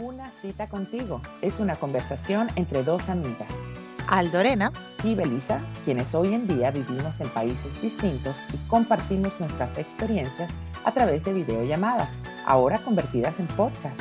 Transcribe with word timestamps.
Una 0.00 0.30
cita 0.30 0.66
contigo 0.66 1.20
es 1.42 1.60
una 1.60 1.76
conversación 1.76 2.48
entre 2.56 2.82
dos 2.82 3.10
amigas. 3.10 3.48
Aldorena 4.08 4.72
y 5.04 5.14
Belisa, 5.14 5.60
quienes 5.84 6.14
hoy 6.14 6.32
en 6.32 6.48
día 6.48 6.70
vivimos 6.70 7.20
en 7.20 7.28
países 7.28 7.82
distintos 7.82 8.34
y 8.54 8.56
compartimos 8.68 9.38
nuestras 9.38 9.76
experiencias 9.76 10.50
a 10.86 10.92
través 10.92 11.24
de 11.24 11.34
videollamadas, 11.34 12.08
ahora 12.46 12.78
convertidas 12.78 13.38
en 13.40 13.46
podcast. 13.48 13.94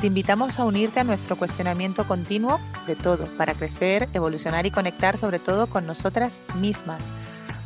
Te 0.00 0.06
invitamos 0.06 0.60
a 0.60 0.64
unirte 0.64 1.00
a 1.00 1.04
nuestro 1.04 1.34
cuestionamiento 1.34 2.06
continuo 2.06 2.60
de 2.86 2.94
todo 2.94 3.26
para 3.36 3.54
crecer, 3.54 4.08
evolucionar 4.12 4.66
y 4.66 4.70
conectar 4.70 5.18
sobre 5.18 5.40
todo 5.40 5.66
con 5.66 5.84
nosotras 5.84 6.42
mismas. 6.60 7.10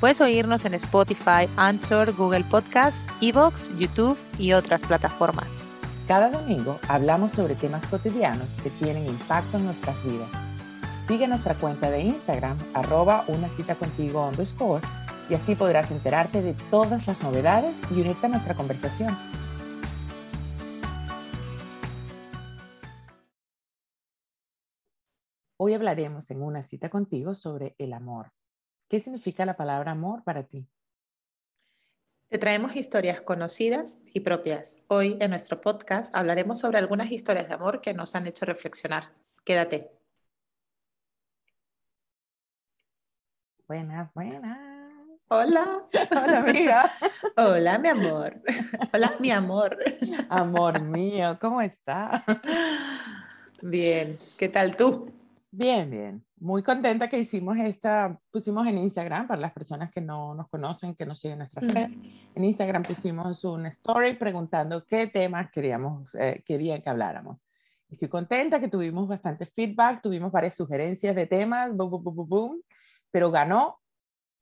Puedes 0.01 0.23
oírnos 0.23 0.65
en 0.65 0.73
Spotify, 0.73 1.51
Anchor, 1.59 2.15
Google 2.15 2.45
Podcasts, 2.45 3.05
Evox, 3.21 3.77
YouTube 3.77 4.17
y 4.39 4.55
otras 4.55 4.85
plataformas. 4.85 5.64
Cada 6.07 6.29
domingo 6.29 6.79
hablamos 6.87 7.33
sobre 7.33 7.55
temas 7.55 7.87
cotidianos 7.87 8.51
que 8.63 8.69
tienen 8.69 9.07
impacto 9.07 9.57
en 9.57 9.65
nuestras 9.65 10.05
vidas. 10.05 10.29
Sigue 11.09 11.27
nuestra 11.27 11.55
cuenta 11.55 11.91
de 11.91 12.03
Instagram, 12.03 12.59
arroba 12.75 13.25
una 13.29 13.49
cita 13.49 13.75
contigo 13.75 14.29
underscore, 14.29 14.87
y 15.31 15.35
así 15.35 15.55
podrás 15.55 15.91
enterarte 15.91 16.43
de 16.43 16.53
todas 16.71 17.07
las 17.07 17.23
novedades 17.23 17.81
y 17.91 18.03
unirte 18.03 18.27
a 18.27 18.29
nuestra 18.29 18.55
conversación. 18.55 19.17
Hoy 25.57 25.73
hablaremos 25.73 26.31
en 26.31 26.43
una 26.43 26.61
cita 26.61 26.91
contigo 26.91 27.35
sobre 27.35 27.75
el 27.79 27.95
amor. 27.95 28.31
¿Qué 28.91 29.01
significa 29.01 29.47
la 29.47 29.57
palabra 29.57 29.93
amor 29.93 30.23
para 30.23 30.43
ti? 30.43 30.69
Te 32.29 32.39
traemos 32.39 32.75
historias 32.75 33.21
conocidas 33.21 34.03
y 34.13 34.21
propias. 34.21 34.79
Hoy 34.89 35.17
en 35.21 35.31
nuestro 35.31 35.61
podcast 35.61 36.15
hablaremos 36.17 36.59
sobre 36.59 36.79
algunas 36.79 37.11
historias 37.13 37.49
de 37.49 37.55
amor 37.55 37.81
que 37.81 37.95
nos 37.95 38.15
han 38.15 38.27
hecho 38.27 38.45
reflexionar. 38.45 39.13
Quédate. 39.45 39.91
Buenas, 43.69 44.13
buenas. 44.15 44.59
Hola. 45.29 45.87
Hola, 46.11 46.39
amiga. 46.39 46.93
Hola, 47.37 47.79
mi 47.79 47.89
amor. 47.89 48.43
Hola, 48.93 49.15
mi 49.21 49.31
amor. 49.31 49.79
Amor 50.29 50.83
mío, 50.83 51.39
¿cómo 51.41 51.61
está? 51.63 52.25
Bien, 53.63 54.19
¿qué 54.37 54.49
tal 54.49 54.77
tú? 54.77 55.07
Bien, 55.57 55.89
bien. 55.89 56.27
Muy 56.41 56.65
contenta 56.65 57.09
que 57.09 57.17
hicimos 57.17 57.57
esta, 57.59 58.19
pusimos 58.33 58.67
en 58.67 58.77
Instagram, 58.79 59.29
para 59.29 59.41
las 59.41 59.53
personas 59.53 59.93
que 59.93 60.01
no 60.01 60.35
nos 60.35 60.49
conocen, 60.49 60.97
que 60.97 61.07
nos 61.07 61.21
siguen 61.21 61.39
nuestra 61.39 61.63
red, 61.63 61.91
en 62.35 62.45
Instagram 62.45 62.83
pusimos 62.83 63.45
un 63.45 63.65
story 63.67 64.17
preguntando 64.17 64.85
qué 64.85 65.07
temas 65.07 65.53
queríamos, 65.53 66.13
eh, 66.17 66.43
querían 66.45 66.83
que 66.83 66.91
habláramos. 66.91 67.39
Estoy 67.89 68.09
contenta 68.09 68.59
que 68.59 68.67
tuvimos 68.67 69.07
bastante 69.07 69.47
feedback, 69.47 70.03
tuvimos 70.03 70.33
varias 70.33 70.57
sugerencias 70.57 71.15
de 71.15 71.29
temas, 71.29 71.73
boom, 71.73 72.03
boom, 72.03 72.03
boom, 72.03 72.29
boom, 72.29 72.63
pero 73.13 73.31
ganó 73.31 73.79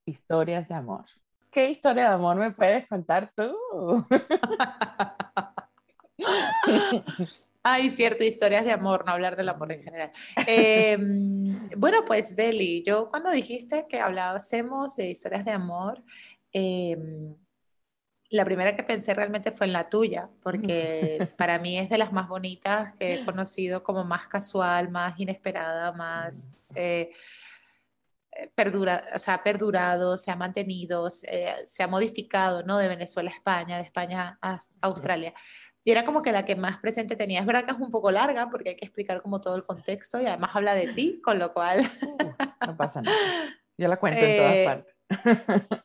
historias 0.07 0.67
de 0.67 0.75
amor. 0.75 1.05
¿Qué 1.51 1.73
historia 1.73 2.09
de 2.09 2.15
amor 2.15 2.37
me 2.37 2.53
puedes 2.53 2.89
contar 2.89 3.31
tú? 3.37 3.55
Ay, 7.65 7.91
cierto, 7.91 8.25
historias 8.25 8.65
de 8.65 8.73
amor, 8.73 9.05
no 9.07 9.13
hablar 9.13 9.37
del 9.37 9.49
amor 9.49 9.71
en 9.71 9.83
general. 9.83 10.11
Em, 10.47 11.69
bueno, 11.77 12.05
pues 12.05 12.35
Beli, 12.35 12.83
yo 12.85 13.09
cuando 13.09 13.31
dijiste 13.31 13.87
que 13.89 14.01
hablásemos 14.01 14.97
de 14.97 15.11
historias 15.11 15.45
de 15.45 15.53
amor, 15.53 16.03
em, 16.53 17.37
la 18.31 18.45
primera 18.45 18.75
que 18.75 18.83
pensé 18.83 19.15
realmente 19.15 19.53
fue 19.53 19.67
en 19.67 19.75
la 19.75 19.89
tuya, 19.89 20.29
porque 20.43 21.29
para 21.39 21.61
mí 21.61 21.79
es 21.79 21.89
de 21.89 21.99
las 21.99 22.13
más 22.13 22.29
bonitas 22.29 22.95
que 22.95 23.15
he 23.15 23.25
conocido, 23.25 23.85
como 23.85 24.03
más 24.05 24.27
casual, 24.27 24.91
más 24.91 25.19
inesperada, 25.21 25.93
más... 25.93 26.67
Eh, 26.75 27.11
perdura, 28.55 29.05
o 29.15 29.19
sea, 29.19 29.43
perdurado, 29.43 30.17
se 30.17 30.31
ha 30.31 30.37
mantenido, 30.37 31.11
se, 31.11 31.55
se, 31.67 31.83
ha 31.83 31.86
modificado, 31.86 32.63
¿no? 32.63 32.79
De 32.79 32.89
Venezuela 32.89 33.31
a 33.31 33.35
España, 33.35 33.77
de 33.77 33.83
España 33.83 34.39
a 34.41 34.59
Australia. 34.81 35.35
Y 35.85 35.91
era 35.91 36.05
como 36.05 36.23
que 36.23 36.31
la 36.33 36.45
que 36.45 36.55
más 36.57 36.79
presente 36.79 37.17
tenía. 37.17 37.41
Es 37.41 37.47
verdad 37.47 37.65
que 37.65 37.73
es 37.73 37.79
un 37.79 37.91
poco 37.91 38.11
larga 38.11 38.48
porque 38.51 38.70
hay 38.70 38.77
que 38.77 38.85
explicar 38.87 39.20
como 39.23 39.41
todo 39.41 39.57
el 39.57 39.65
contexto 39.65 40.20
y 40.20 40.27
además 40.27 40.51
habla 40.55 40.75
de 40.75 40.89
ti, 40.93 41.20
con 41.23 41.39
lo 41.39 41.53
cual... 41.53 41.81
Uh, 42.03 42.67
no 42.67 42.77
pasa 42.77 43.03
nada. 43.03 43.17
Yo 43.77 43.89
la 43.89 43.97
cuento 43.98 44.21
en 44.21 44.37
todas 44.37 44.53
Eh, 44.55 44.65
partes. 44.65 44.92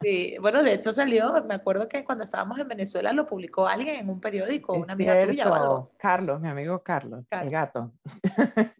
Sí, 0.01 0.35
bueno, 0.39 0.63
de 0.63 0.73
hecho 0.75 0.93
salió, 0.93 1.43
me 1.45 1.55
acuerdo 1.55 1.89
que 1.89 2.05
cuando 2.05 2.23
estábamos 2.23 2.59
en 2.59 2.67
Venezuela 2.67 3.11
lo 3.11 3.25
publicó 3.25 3.67
alguien 3.67 3.95
en 3.95 4.09
un 4.09 4.21
periódico, 4.21 4.75
Es 4.75 4.83
una 4.83 4.93
amiga 4.93 5.25
tuya 5.25 5.49
o 5.51 5.53
algo. 5.55 5.75
cierto. 5.81 5.97
Carlos, 5.97 6.39
mi 6.41 6.47
amigo 6.49 6.81
Carlos, 6.83 7.19
el 7.21 7.27
Carlos. 7.27 7.51
gato. 7.51 7.91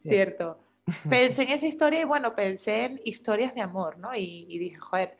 Cierto. 0.00 0.58
Pensé 1.08 1.42
en 1.44 1.48
esa 1.50 1.66
historia 1.66 2.00
y 2.00 2.04
bueno, 2.04 2.34
pensé 2.34 2.84
en 2.86 3.00
historias 3.04 3.54
de 3.54 3.60
amor, 3.60 3.98
¿no? 3.98 4.14
Y, 4.14 4.46
y 4.48 4.58
dije, 4.58 4.76
joder, 4.78 5.16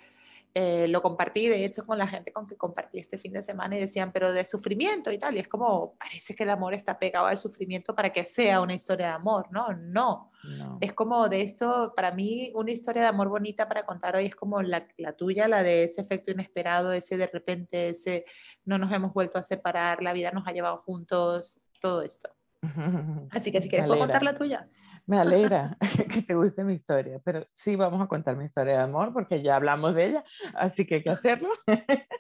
eh, 0.54 0.86
lo 0.88 1.00
compartí, 1.00 1.48
de 1.48 1.64
hecho, 1.64 1.86
con 1.86 1.96
la 1.96 2.06
gente 2.06 2.32
con 2.32 2.46
que 2.46 2.56
compartí 2.56 2.98
este 2.98 3.16
fin 3.16 3.32
de 3.32 3.40
semana 3.40 3.76
y 3.76 3.80
decían, 3.80 4.12
pero 4.12 4.32
de 4.32 4.44
sufrimiento 4.44 5.10
y 5.10 5.18
tal. 5.18 5.34
Y 5.36 5.38
es 5.38 5.48
como, 5.48 5.94
parece 5.98 6.34
que 6.34 6.42
el 6.42 6.50
amor 6.50 6.74
está 6.74 6.98
pegado 6.98 7.26
al 7.26 7.38
sufrimiento 7.38 7.94
para 7.94 8.12
que 8.12 8.24
sea 8.24 8.60
una 8.60 8.74
historia 8.74 9.06
de 9.06 9.12
amor, 9.12 9.48
¿no? 9.50 9.72
No. 9.72 10.30
No. 10.44 10.78
Es 10.80 10.92
como 10.92 11.28
de 11.28 11.40
esto, 11.40 11.92
para 11.94 12.10
mí, 12.10 12.50
una 12.54 12.72
historia 12.72 13.02
de 13.02 13.08
amor 13.08 13.28
bonita 13.28 13.68
para 13.68 13.86
contar 13.86 14.16
hoy 14.16 14.26
es 14.26 14.34
como 14.34 14.60
la, 14.60 14.86
la 14.98 15.12
tuya, 15.12 15.46
la 15.46 15.62
de 15.62 15.84
ese 15.84 16.00
efecto 16.00 16.32
inesperado, 16.32 16.92
ese 16.92 17.16
de 17.16 17.28
repente, 17.28 17.90
ese 17.90 18.24
no 18.64 18.76
nos 18.76 18.92
hemos 18.92 19.14
vuelto 19.14 19.38
a 19.38 19.42
separar, 19.42 20.02
la 20.02 20.12
vida 20.12 20.32
nos 20.32 20.46
ha 20.48 20.52
llevado 20.52 20.78
juntos, 20.78 21.60
todo 21.80 22.02
esto. 22.02 22.28
Así 23.30 23.52
que 23.52 23.60
si 23.60 23.68
quieres, 23.68 23.86
puedo 23.86 24.00
contar 24.00 24.22
la 24.22 24.34
tuya. 24.34 24.68
Me 25.06 25.18
alegra 25.18 25.76
que 26.12 26.22
te 26.22 26.34
guste 26.34 26.62
mi 26.64 26.74
historia, 26.74 27.20
pero 27.24 27.44
sí 27.54 27.74
vamos 27.76 28.00
a 28.00 28.06
contar 28.06 28.36
mi 28.36 28.44
historia 28.44 28.74
de 28.78 28.82
amor 28.82 29.12
porque 29.12 29.42
ya 29.42 29.56
hablamos 29.56 29.94
de 29.94 30.06
ella, 30.06 30.24
así 30.54 30.86
que 30.86 30.96
hay 30.96 31.02
que 31.02 31.10
hacerlo. 31.10 31.48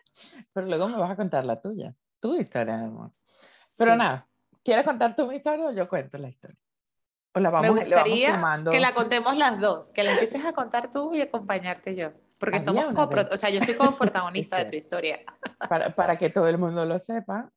Pero 0.52 0.66
luego 0.66 0.88
me 0.88 0.98
vas 0.98 1.10
a 1.10 1.16
contar 1.16 1.44
la 1.44 1.60
tuya, 1.60 1.94
tu 2.20 2.34
historia 2.34 2.76
de 2.76 2.84
amor. 2.84 3.12
Pero 3.78 3.92
Sí. 3.92 3.98
nada, 3.98 4.28
¿quieres 4.64 4.84
contar 4.84 5.16
tú 5.16 5.26
mi 5.26 5.36
historia 5.36 5.66
o 5.66 5.72
yo 5.72 5.88
cuento 5.88 6.18
la 6.18 6.28
historia? 6.28 6.58
O 7.34 7.40
la 7.40 7.48
vamos, 7.50 7.62
Me 7.62 7.68
vamos 7.70 7.84
gustaría 7.88 8.34
sumando. 8.34 8.70
que 8.70 8.80
la 8.80 8.92
contemos 8.94 9.36
las 9.38 9.60
dos, 9.60 9.92
que 9.92 10.02
la 10.02 10.12
empieces 10.12 10.44
a 10.44 10.52
contar 10.52 10.90
tú 10.90 11.14
y 11.14 11.22
acompañarte 11.22 11.96
yo. 11.96 12.10
Porque 12.38 12.56
Había 12.56 12.64
somos 12.82 12.86
copro, 12.94 13.22
o 13.30 13.36
sea, 13.36 13.48
yo 13.50 13.60
soy 13.62 13.74
como 13.74 13.96
protagonista 13.96 14.58
de 14.58 14.64
tu 14.66 14.76
historia. 14.76 15.20
para, 15.68 15.94
para 15.94 16.16
que 16.16 16.28
todo 16.28 16.48
el 16.48 16.58
mundo 16.58 16.84
lo 16.84 16.98
sepa, 16.98 17.50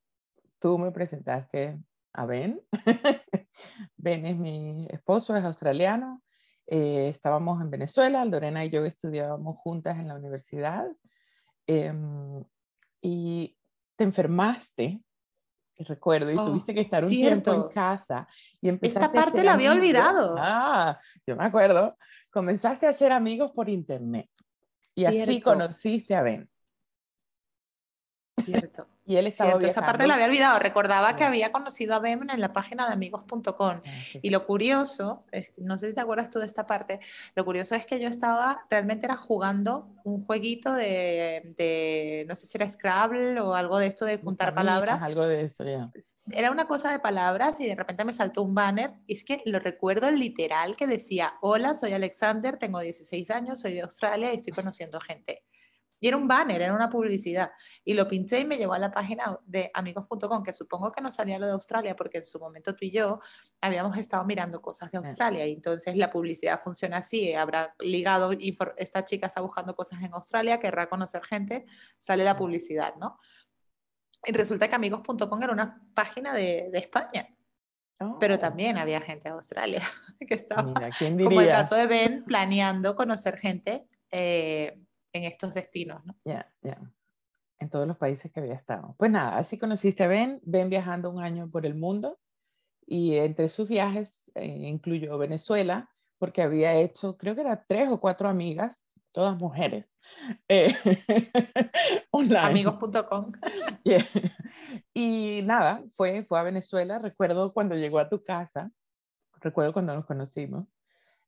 tú 0.60 0.78
me 0.78 0.92
presentaste 0.92 1.78
a 2.16 2.26
Ben. 2.26 2.62
ben 3.98 4.26
es 4.26 4.38
mi 4.38 4.88
esposo, 4.90 5.36
es 5.36 5.44
australiano. 5.44 6.22
Eh, 6.68 7.10
estábamos 7.10 7.62
en 7.62 7.70
Venezuela, 7.70 8.26
Lorena 8.26 8.66
y 8.66 8.70
yo 8.70 8.86
estudiábamos 8.86 9.58
juntas 9.58 9.98
en 9.98 10.08
la 10.08 10.16
universidad. 10.16 10.88
Em, 11.68 12.44
y 13.02 13.58
te 13.96 14.04
enfermaste, 14.04 15.02
recuerdo, 15.80 16.32
y 16.32 16.38
Oh, 16.38 16.46
tuviste 16.46 16.74
que 16.74 16.82
estar 16.82 17.04
un 17.04 17.10
tiempo 17.10 17.54
en 17.54 17.70
casa. 17.70 18.28
Y 18.62 18.70
empezaste 18.70 19.18
a 19.18 19.24
parte 19.24 19.44
la 19.44 19.54
había 19.54 19.72
amigos. 19.72 19.86
olvidado. 19.86 20.36
Ah, 20.38 21.00
yo 21.28 21.36
me 21.36 21.46
acuerdo. 21.46 21.98
Comenzaste 22.32 22.88
a 22.88 22.90
hacer 22.90 23.12
amigos 23.12 23.52
por 23.52 23.70
internet. 23.70 24.30
Y 24.96 25.06
así 25.06 25.42
conociste 25.42 26.16
a 26.16 26.22
Ben. 26.22 26.50
Cierto. 28.38 28.88
Y 29.08 29.18
él 29.18 29.28
estaba 29.28 29.52
Cierto, 29.52 29.68
esa 29.68 29.86
parte 29.86 30.08
la 30.08 30.16
había 30.16 30.26
olvidado. 30.26 30.58
Recordaba 30.58 31.14
que 31.14 31.20
Sí. 31.20 31.26
había 31.26 31.52
conocido 31.52 31.94
a 31.94 32.00
Bem 32.00 32.28
en 32.28 32.42
la 32.42 32.52
página 32.54 32.88
de 32.88 32.94
amigos.com. 32.94 33.44
Ah, 33.60 33.82
sí. 33.86 34.20
Y 34.24 34.32
lo 34.32 34.46
curioso, 34.48 35.26
es 35.32 35.52
que 35.52 35.62
no 35.62 35.78
sé 35.78 35.90
si 35.90 35.96
te 35.96 36.02
acuerdas 36.02 36.32
tú 36.32 36.40
de 36.40 36.48
esta 36.48 36.66
parte, 36.66 37.00
lo 37.36 37.46
curioso 37.46 37.76
es 37.76 37.86
que 37.86 38.00
yo 38.00 38.08
estaba, 38.08 38.66
realmente 38.70 39.06
era 39.06 39.16
jugando 39.16 39.94
un 40.04 40.26
jueguito 40.26 40.74
de, 40.74 41.54
de, 41.56 42.26
no 42.28 42.36
sé 42.36 42.48
si 42.48 42.58
era 42.58 42.68
Scrabble 42.68 43.40
o 43.42 43.54
algo 43.54 43.78
de 43.78 43.88
esto 43.88 44.06
de 44.06 44.18
juntar 44.18 44.54
palabras. 44.56 45.02
Algo 45.04 45.28
de 45.28 45.44
eso, 45.46 45.64
ya. 45.64 45.92
Era 46.32 46.50
una 46.50 46.66
cosa 46.68 46.92
de 46.92 47.00
palabras 47.00 47.60
y 47.60 47.68
de 47.68 47.76
repente 47.76 48.06
me 48.06 48.14
saltó 48.14 48.42
un 48.42 48.56
banner. 48.56 48.94
Y 49.06 49.14
es 49.14 49.24
que 49.24 49.44
lo 49.46 49.60
recuerdo 49.60 50.10
literal 50.10 50.76
que 50.76 50.88
decía, 50.88 51.34
hola, 51.42 51.76
soy 51.76 51.94
Alexander, 51.94 52.58
tengo 52.58 52.80
16 52.80 53.30
años, 53.30 53.60
soy 53.60 53.74
de 53.74 53.82
Australia 53.82 54.34
y 54.34 54.38
estoy 54.38 54.54
conociendo 54.54 55.00
gente. 55.00 55.44
Y 56.06 56.08
era 56.08 56.18
un 56.18 56.28
banner, 56.28 56.62
era 56.62 56.72
una 56.72 56.88
publicidad. 56.88 57.50
Y 57.84 57.96
lo 57.96 58.08
pinché 58.08 58.40
y 58.40 58.46
me 58.46 58.58
llevó 58.58 58.74
a 58.74 58.78
la 58.78 58.92
página 58.92 59.40
de 59.44 59.72
amigos.com, 59.74 60.44
que 60.44 60.54
supongo 60.54 60.92
que 60.92 61.02
no 61.02 61.10
salía 61.10 61.40
lo 61.40 61.48
de 61.48 61.54
Australia, 61.54 61.96
porque 61.96 62.20
en 62.20 62.24
su 62.24 62.38
momento 62.40 62.76
tú 62.76 62.86
y 62.86 62.92
yo 62.92 63.20
habíamos 63.60 63.98
estado 63.98 64.24
mirando 64.24 64.62
cosas 64.62 64.92
de 64.92 65.00
Australia. 65.00 65.48
Y 65.48 65.54
entonces 65.54 65.98
la 65.98 66.12
publicidad 66.12 66.62
funciona 66.62 66.98
así, 66.98 67.34
habrá 67.34 67.74
ligado, 67.80 68.34
esta 68.78 69.04
chica 69.04 69.26
está 69.26 69.42
buscando 69.42 69.76
cosas 69.76 70.04
en 70.04 70.14
Australia, 70.14 70.60
querrá 70.60 70.88
conocer 70.88 71.24
gente, 71.24 71.66
sale 71.98 72.24
la 72.24 72.38
publicidad, 72.38 72.94
¿no? 72.98 73.18
Y 74.28 74.32
resulta 74.32 74.68
que 74.68 74.76
amigos.com 74.76 75.42
era 75.42 75.54
una 75.54 75.82
página 75.96 76.36
de, 76.36 76.70
de 76.72 76.78
España, 76.78 77.28
pero 78.20 78.36
Oh, 78.36 78.38
también 78.38 78.78
había 78.78 79.02
gente 79.02 79.28
de 79.30 79.34
Australia 79.34 79.82
que 80.20 80.36
estaba, 80.36 80.62
Mira, 80.62 80.90
¿quién 80.96 81.18
como 81.18 81.42
el 81.42 81.48
caso 81.48 81.74
de 81.74 81.88
Ben, 81.88 82.24
planeando 82.26 82.96
conocer 82.96 83.40
gente 83.40 83.88
eh, 84.12 84.85
en 85.16 85.24
estos 85.24 85.54
destinos, 85.54 86.06
¿no? 86.06 86.14
Ya, 86.26 86.52
ya. 86.62 86.80
En 87.60 87.70
todos 87.70 87.88
los 87.88 87.98
países 87.98 88.32
que 88.32 88.42
había 88.42 88.56
estado. 88.56 88.96
Pues 88.98 89.10
nada, 89.10 89.38
así 89.38 89.58
conociste 89.58 90.04
a 90.04 90.08
Ben. 90.08 90.42
Ben 90.44 90.70
viajando 90.70 91.10
un 91.10 91.24
año 91.24 91.50
por 91.50 91.66
el 91.66 91.76
mundo. 91.76 92.20
Y 92.86 93.16
entre 93.16 93.48
sus 93.50 93.70
viajes 93.70 94.16
eh, 94.36 94.46
incluyó 94.46 95.18
Venezuela, 95.18 95.90
porque 96.18 96.42
había 96.42 96.76
hecho, 96.76 97.18
creo 97.18 97.34
que 97.34 97.42
eran 97.42 97.64
tres 97.68 97.90
o 97.90 98.00
cuatro 98.00 98.28
amigas, 98.28 98.80
todas 99.14 99.38
mujeres, 99.38 99.92
eh, 100.50 100.76
Amigos.com. 102.38 103.32
Y 104.94 105.42
nada, 105.44 105.84
fue, 105.94 106.24
fue 106.24 106.40
a 106.40 106.44
Venezuela. 106.44 107.00
Recuerdo 107.00 107.54
cuando 107.54 107.76
llegó 107.76 108.00
a 108.00 108.10
tu 108.10 108.24
casa, 108.24 108.72
recuerdo 109.40 109.74
cuando 109.74 109.94
nos 109.96 110.06
conocimos. 110.06 110.66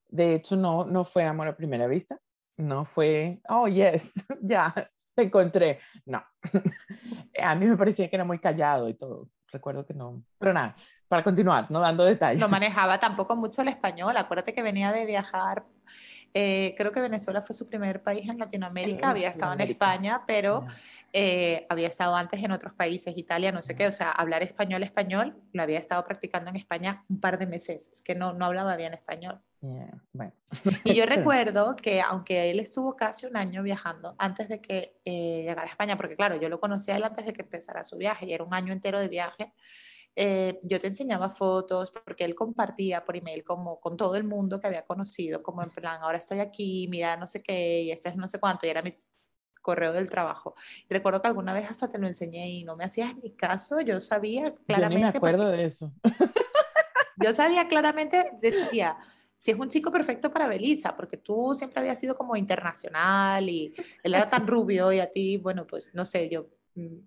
De 0.09 0.35
hecho, 0.35 0.55
no, 0.55 0.85
no 0.85 1.05
fue 1.05 1.23
amor 1.23 1.47
a 1.47 1.55
primera 1.55 1.87
vista, 1.87 2.19
no 2.57 2.85
fue, 2.85 3.39
oh, 3.49 3.67
yes, 3.67 4.11
ya, 4.41 4.73
te 5.15 5.23
encontré. 5.23 5.79
No, 6.05 6.23
a 7.41 7.55
mí 7.55 7.65
me 7.65 7.77
parecía 7.77 8.09
que 8.09 8.15
era 8.15 8.25
muy 8.25 8.39
callado 8.39 8.89
y 8.89 8.93
todo. 8.93 9.29
Recuerdo 9.49 9.85
que 9.85 9.93
no, 9.93 10.23
pero 10.37 10.51
nada, 10.51 10.75
para 11.07 11.23
continuar, 11.23 11.71
no 11.71 11.79
dando 11.79 12.03
detalles. 12.03 12.39
No 12.39 12.49
manejaba 12.49 12.99
tampoco 12.99 13.35
mucho 13.35 13.61
el 13.61 13.69
español. 13.69 14.17
Acuérdate 14.17 14.53
que 14.53 14.61
venía 14.61 14.91
de 14.91 15.05
viajar. 15.05 15.63
Eh, 16.33 16.75
creo 16.77 16.91
que 16.91 16.99
Venezuela 16.99 17.41
fue 17.41 17.55
su 17.55 17.67
primer 17.67 18.03
país 18.03 18.29
en 18.29 18.37
Latinoamérica. 18.37 19.09
había 19.09 19.29
estado 19.29 19.53
en 19.53 19.61
España, 19.61 20.23
pero 20.27 20.65
eh, 21.13 21.65
había 21.69 21.87
estado 21.87 22.15
antes 22.15 22.43
en 22.43 22.51
otros 22.51 22.73
países, 22.73 23.17
Italia, 23.17 23.51
no 23.51 23.61
sé 23.61 23.75
qué. 23.75 23.87
O 23.87 23.91
sea, 23.91 24.11
hablar 24.11 24.43
español, 24.43 24.83
español, 24.83 25.35
lo 25.53 25.63
había 25.63 25.79
estado 25.79 26.05
practicando 26.05 26.49
en 26.49 26.57
España 26.57 27.03
un 27.09 27.19
par 27.19 27.37
de 27.37 27.47
meses. 27.47 27.89
Es 27.91 28.01
que 28.01 28.15
no, 28.15 28.33
no 28.33 28.45
hablaba 28.45 28.75
bien 28.75 28.93
español. 28.93 29.41
bueno. 30.13 30.33
Y 30.83 30.93
yo 30.93 31.05
recuerdo 31.07 31.75
que 31.75 32.01
aunque 32.01 32.51
él 32.51 32.59
estuvo 32.59 32.95
casi 32.95 33.25
un 33.25 33.37
año 33.37 33.63
viajando 33.63 34.15
antes 34.17 34.49
de 34.49 34.61
que 34.61 34.99
eh, 35.05 35.43
llegara 35.43 35.63
a 35.63 35.71
España, 35.71 35.97
porque 35.97 36.15
claro, 36.15 36.35
yo 36.39 36.49
lo 36.49 36.59
conocí 36.59 36.91
a 36.91 36.97
él 36.97 37.03
antes 37.03 37.25
de 37.25 37.33
que 37.33 37.41
empezara 37.41 37.83
su 37.83 37.97
viaje 37.97 38.25
y 38.25 38.33
era 38.33 38.43
un 38.43 38.53
año 38.53 38.73
entero 38.73 38.99
de 38.99 39.07
viaje, 39.07 39.53
eh, 40.19 40.59
yo 40.63 40.79
te 40.79 40.87
enseñaba 40.87 41.29
fotos 41.29 41.91
porque 41.91 42.25
él 42.25 42.33
compartía 42.33 43.05
por 43.05 43.15
email 43.15 43.43
como 43.43 43.79
con 43.79 43.95
todo 43.95 44.15
el 44.15 44.23
mundo 44.23 44.59
que 44.59 44.65
había 44.65 44.83
conocido, 44.83 45.43
como 45.43 45.61
en 45.61 45.69
plan, 45.69 46.01
ahora 46.01 46.17
estoy 46.17 46.39
aquí, 46.39 46.87
mira 46.89 47.15
no 47.17 47.27
sé 47.27 47.43
qué, 47.43 47.83
y 47.83 47.91
este 47.91 48.09
es 48.09 48.15
no 48.15 48.27
sé 48.27 48.39
cuánto, 48.39 48.65
y 48.65 48.69
era 48.69 48.81
mi 48.81 48.97
correo 49.61 49.93
del 49.93 50.09
trabajo. 50.09 50.55
Y 50.89 50.93
recuerdo 50.93 51.21
que 51.21 51.27
alguna 51.27 51.53
vez 51.53 51.69
hasta 51.69 51.87
te 51.87 51.99
lo 51.99 52.07
enseñé 52.07 52.49
y 52.49 52.63
no 52.63 52.75
me 52.75 52.85
hacías 52.85 53.15
ni 53.17 53.35
caso, 53.35 53.79
yo 53.79 53.99
sabía 53.99 54.55
claramente. 54.65 55.01
Yo 55.03 55.11
me 55.11 55.17
acuerdo 55.17 55.49
de 55.49 55.65
eso. 55.65 55.93
Yo 57.19 57.33
sabía 57.33 57.67
claramente, 57.67 58.31
decía, 58.39 58.95
si 59.35 59.49
es 59.49 59.57
un 59.57 59.69
chico 59.69 59.91
perfecto 59.91 60.31
para 60.31 60.47
Belisa, 60.47 60.95
porque 60.95 61.17
tú 61.17 61.51
siempre 61.55 61.79
habías 61.79 61.99
sido 61.99 62.15
como 62.15 62.35
internacional 62.35 63.49
y 63.49 63.73
él 64.03 64.13
era 64.13 64.29
tan 64.29 64.45
rubio 64.45 64.91
y 64.91 64.99
a 64.99 65.09
ti, 65.09 65.37
bueno, 65.37 65.65
pues 65.65 65.95
no 65.95 66.05
sé, 66.05 66.29
yo 66.29 66.47
mm, 66.75 66.97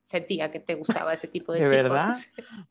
sentía 0.00 0.50
que 0.50 0.60
te 0.60 0.74
gustaba 0.74 1.12
ese 1.12 1.28
tipo 1.28 1.52
de, 1.52 1.60
¿De 1.60 1.66
chicos. 1.66 1.82
verdad? 1.82 2.08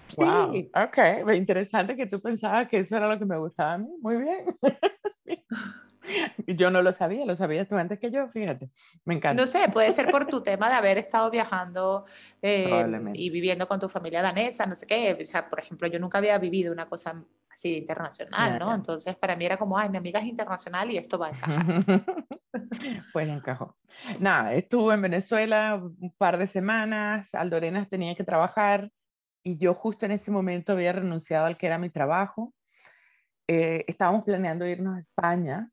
sí. 0.08 0.16
Wow. 0.18 0.86
Ok, 0.86 1.34
interesante 1.36 1.96
que 1.96 2.08
tú 2.08 2.22
pensabas 2.22 2.68
que 2.68 2.80
eso 2.80 2.96
era 2.96 3.08
lo 3.08 3.18
que 3.19 3.25
me 3.25 3.38
gustaba 3.38 3.74
a 3.74 3.78
mí. 3.78 3.90
Muy 4.02 4.18
bien. 4.18 4.46
Yo 6.48 6.72
no 6.72 6.81
lo 6.81 6.92
sabía, 6.94 7.25
lo 7.25 7.36
sabías 7.36 7.68
tú 7.68 7.75
antes 7.75 8.00
que 8.00 8.12
yo, 8.12 8.28
fíjate. 8.28 8.69
Me 9.06 9.13
encanta. 9.13 9.42
No 9.42 9.48
sé, 9.48 9.69
puede 9.72 9.92
ser 9.92 10.10
por 10.10 10.28
tu 10.28 10.42
tema 10.42 10.68
de 10.68 10.75
haber 10.75 10.98
estado 10.98 11.30
viajando 11.30 12.06
eh, 12.42 13.12
y 13.13 13.30
viviendo 13.30 13.68
con 13.68 13.80
tu 13.80 13.88
familia 13.88 14.22
danesa, 14.22 14.66
no 14.66 14.75
sé 14.75 14.88
qué. 14.88 15.18
O 15.22 15.25
sea, 15.25 15.50
por 15.50 15.60
ejemplo, 15.60 15.88
yo 15.88 16.00
nunca 16.00 16.18
había 16.18 16.38
vivido 16.38 16.74
una 16.74 16.90
cosa 16.90 17.24
así 17.62 17.78
internacional, 17.78 18.58
¿no? 18.60 18.74
Entonces, 18.74 19.16
para 19.16 19.36
mí 19.36 19.46
era 19.46 19.58
como, 19.58 19.78
ay, 19.78 19.90
mi 19.90 19.98
amiga 19.98 20.19
es 20.19 20.25
internacional 20.25 20.90
y 20.92 20.98
esto 20.98 21.19
va 21.19 21.28
a 21.28 21.30
encajar. 21.30 21.66
pues 23.13 23.30
encajó. 23.30 23.78
Nada, 24.19 24.54
estuve 24.54 24.96
en 24.96 25.02
Venezuela 25.02 25.75
un 25.75 26.12
par 26.18 26.38
de 26.38 26.48
semanas, 26.48 27.28
Aldo 27.34 27.58
Arenas 27.58 27.88
tenía 27.88 28.16
que 28.16 28.24
trabajar 28.24 28.90
y 29.44 29.58
yo 29.58 29.74
justo 29.74 30.06
en 30.06 30.13
ese 30.13 30.31
momento 30.31 30.74
había 30.74 30.94
renunciado 30.94 31.46
al 31.46 31.58
que 31.58 31.68
era 31.68 31.78
mi 31.78 31.90
trabajo. 31.90 32.54
Eh, 33.48 33.86
estábamos 33.88 34.24
planeando 34.24 34.66
irnos 34.66 34.98
a 34.98 35.02
España 35.02 35.69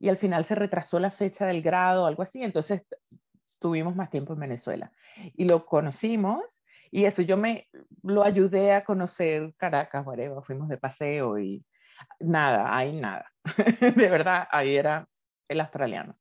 y 0.00 0.08
al 0.08 0.16
final 0.16 0.46
se 0.46 0.54
retrasó 0.54 0.98
la 0.98 1.10
fecha 1.10 1.44
del 1.44 1.60
grado 1.60 2.06
algo 2.06 2.22
así, 2.22 2.42
entonces 2.42 2.82
tuvimos 3.58 3.94
más 3.96 4.10
tiempo 4.10 4.34
en 4.34 4.40
Venezuela 4.40 4.92
y 5.34 5.48
lo 5.48 5.66
conocimos 5.66 6.42
y 6.94 7.06
eso 7.06 7.22
yo 7.22 7.36
me 7.36 7.66
lo 8.04 8.22
ayudé 8.22 8.72
a 8.72 8.84
conocer 8.84 9.52
Caracas, 9.56 10.06
whatever, 10.06 10.40
fuimos 10.44 10.68
de 10.68 10.78
paseo 10.78 11.40
y 11.40 11.66
nada, 12.20 12.72
ahí 12.76 12.92
nada, 12.92 13.32
de 13.96 14.08
verdad, 14.08 14.46
ahí 14.52 14.76
era 14.76 15.08
el 15.48 15.60
australiano. 15.60 16.14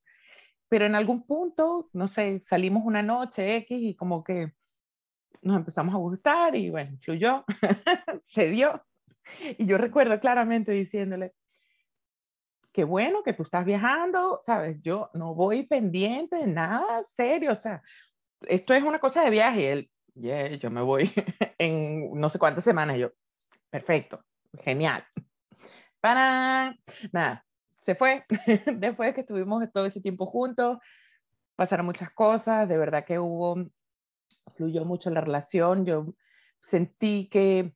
Pero 0.70 0.88
en 0.88 0.96
algún 0.96 1.28
punto, 1.28 1.92
no 1.94 2.08
sé, 2.08 2.40
salimos 2.40 2.82
una 2.86 3.04
noche 3.04 3.58
X 3.58 3.78
y 3.84 3.96
como 3.96 4.24
que 4.24 4.54
nos 5.44 5.58
empezamos 5.58 5.94
a 5.94 6.00
gustar 6.00 6.56
y 6.56 6.72
bueno, 6.72 6.98
fluyó, 7.04 7.46
se 8.26 8.50
dio. 8.50 8.84
Y 9.60 9.68
yo 9.68 9.78
recuerdo 9.78 10.20
claramente 10.20 10.72
diciéndole, 10.72 11.34
qué 12.72 12.84
bueno 12.84 13.22
que 13.22 13.34
tú 13.34 13.44
estás 13.44 13.64
viajando, 13.64 14.42
¿sabes? 14.44 14.82
Yo 14.82 15.12
no 15.14 15.36
voy 15.36 15.68
pendiente 15.68 16.38
de 16.38 16.48
nada 16.48 17.04
serio, 17.04 17.52
o 17.52 17.56
sea, 17.56 17.84
esto 18.48 18.74
es 18.74 18.82
una 18.82 18.98
cosa 18.98 19.24
de 19.24 19.30
viaje. 19.30 19.72
Él, 19.72 19.92
yeah, 20.16 20.56
yo 20.56 20.70
me 20.70 20.82
voy 20.82 21.12
en 21.58 22.20
no 22.20 22.30
sé 22.30 22.40
cuántas 22.40 22.64
semanas. 22.64 22.98
yo, 22.98 23.12
perfecto, 23.70 24.24
genial. 24.64 25.04
Para 26.00 26.76
nada, 27.12 27.46
se 27.78 27.96
fue. 27.96 28.26
Después 28.76 29.10
de 29.10 29.14
que 29.14 29.22
estuvimos 29.22 29.64
todo 29.72 29.86
ese 29.86 30.02
tiempo 30.02 30.26
juntos, 30.26 30.78
pasaron 31.56 31.86
muchas 31.86 32.12
cosas, 32.12 32.68
de 32.68 32.78
verdad 32.78 33.06
que 33.06 33.20
hubo, 33.20 33.70
fluyó 34.56 34.86
mucho 34.86 35.10
la 35.10 35.22
relación. 35.22 35.86
Yo 35.86 36.14
sentí 36.60 37.30
que 37.30 37.74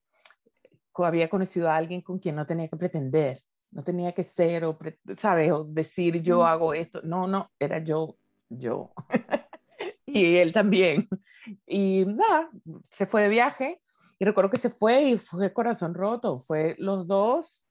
había 0.96 1.30
conocido 1.30 1.70
a 1.70 1.76
alguien 1.76 2.02
con 2.02 2.18
quien 2.18 2.36
no 2.36 2.48
tenía 2.48 2.68
que 2.68 2.76
pretender 2.76 3.44
no 3.72 3.84
tenía 3.84 4.14
que 4.14 4.24
ser 4.24 4.66
o, 4.66 4.78
¿sabes? 5.18 5.52
O 5.52 5.64
decir 5.64 6.22
yo 6.22 6.46
hago 6.46 6.74
esto. 6.74 7.02
No, 7.04 7.28
no, 7.28 7.52
era 7.60 7.80
yo, 7.80 8.18
yo. 8.50 8.92
y 10.06 10.38
él 10.38 10.54
también. 10.54 11.08
Y 11.66 12.06
nada, 12.06 12.50
se 12.92 13.06
fue 13.06 13.24
de 13.24 13.30
viaje 13.30 13.82
y 14.20 14.26
recuerdo 14.26 14.50
que 14.50 14.58
se 14.58 14.70
fue 14.70 15.04
y 15.04 15.18
fue 15.18 15.54
corazón 15.54 15.94
roto. 15.94 16.40
Fue 16.40 16.76
los 16.78 17.08
dos 17.08 17.66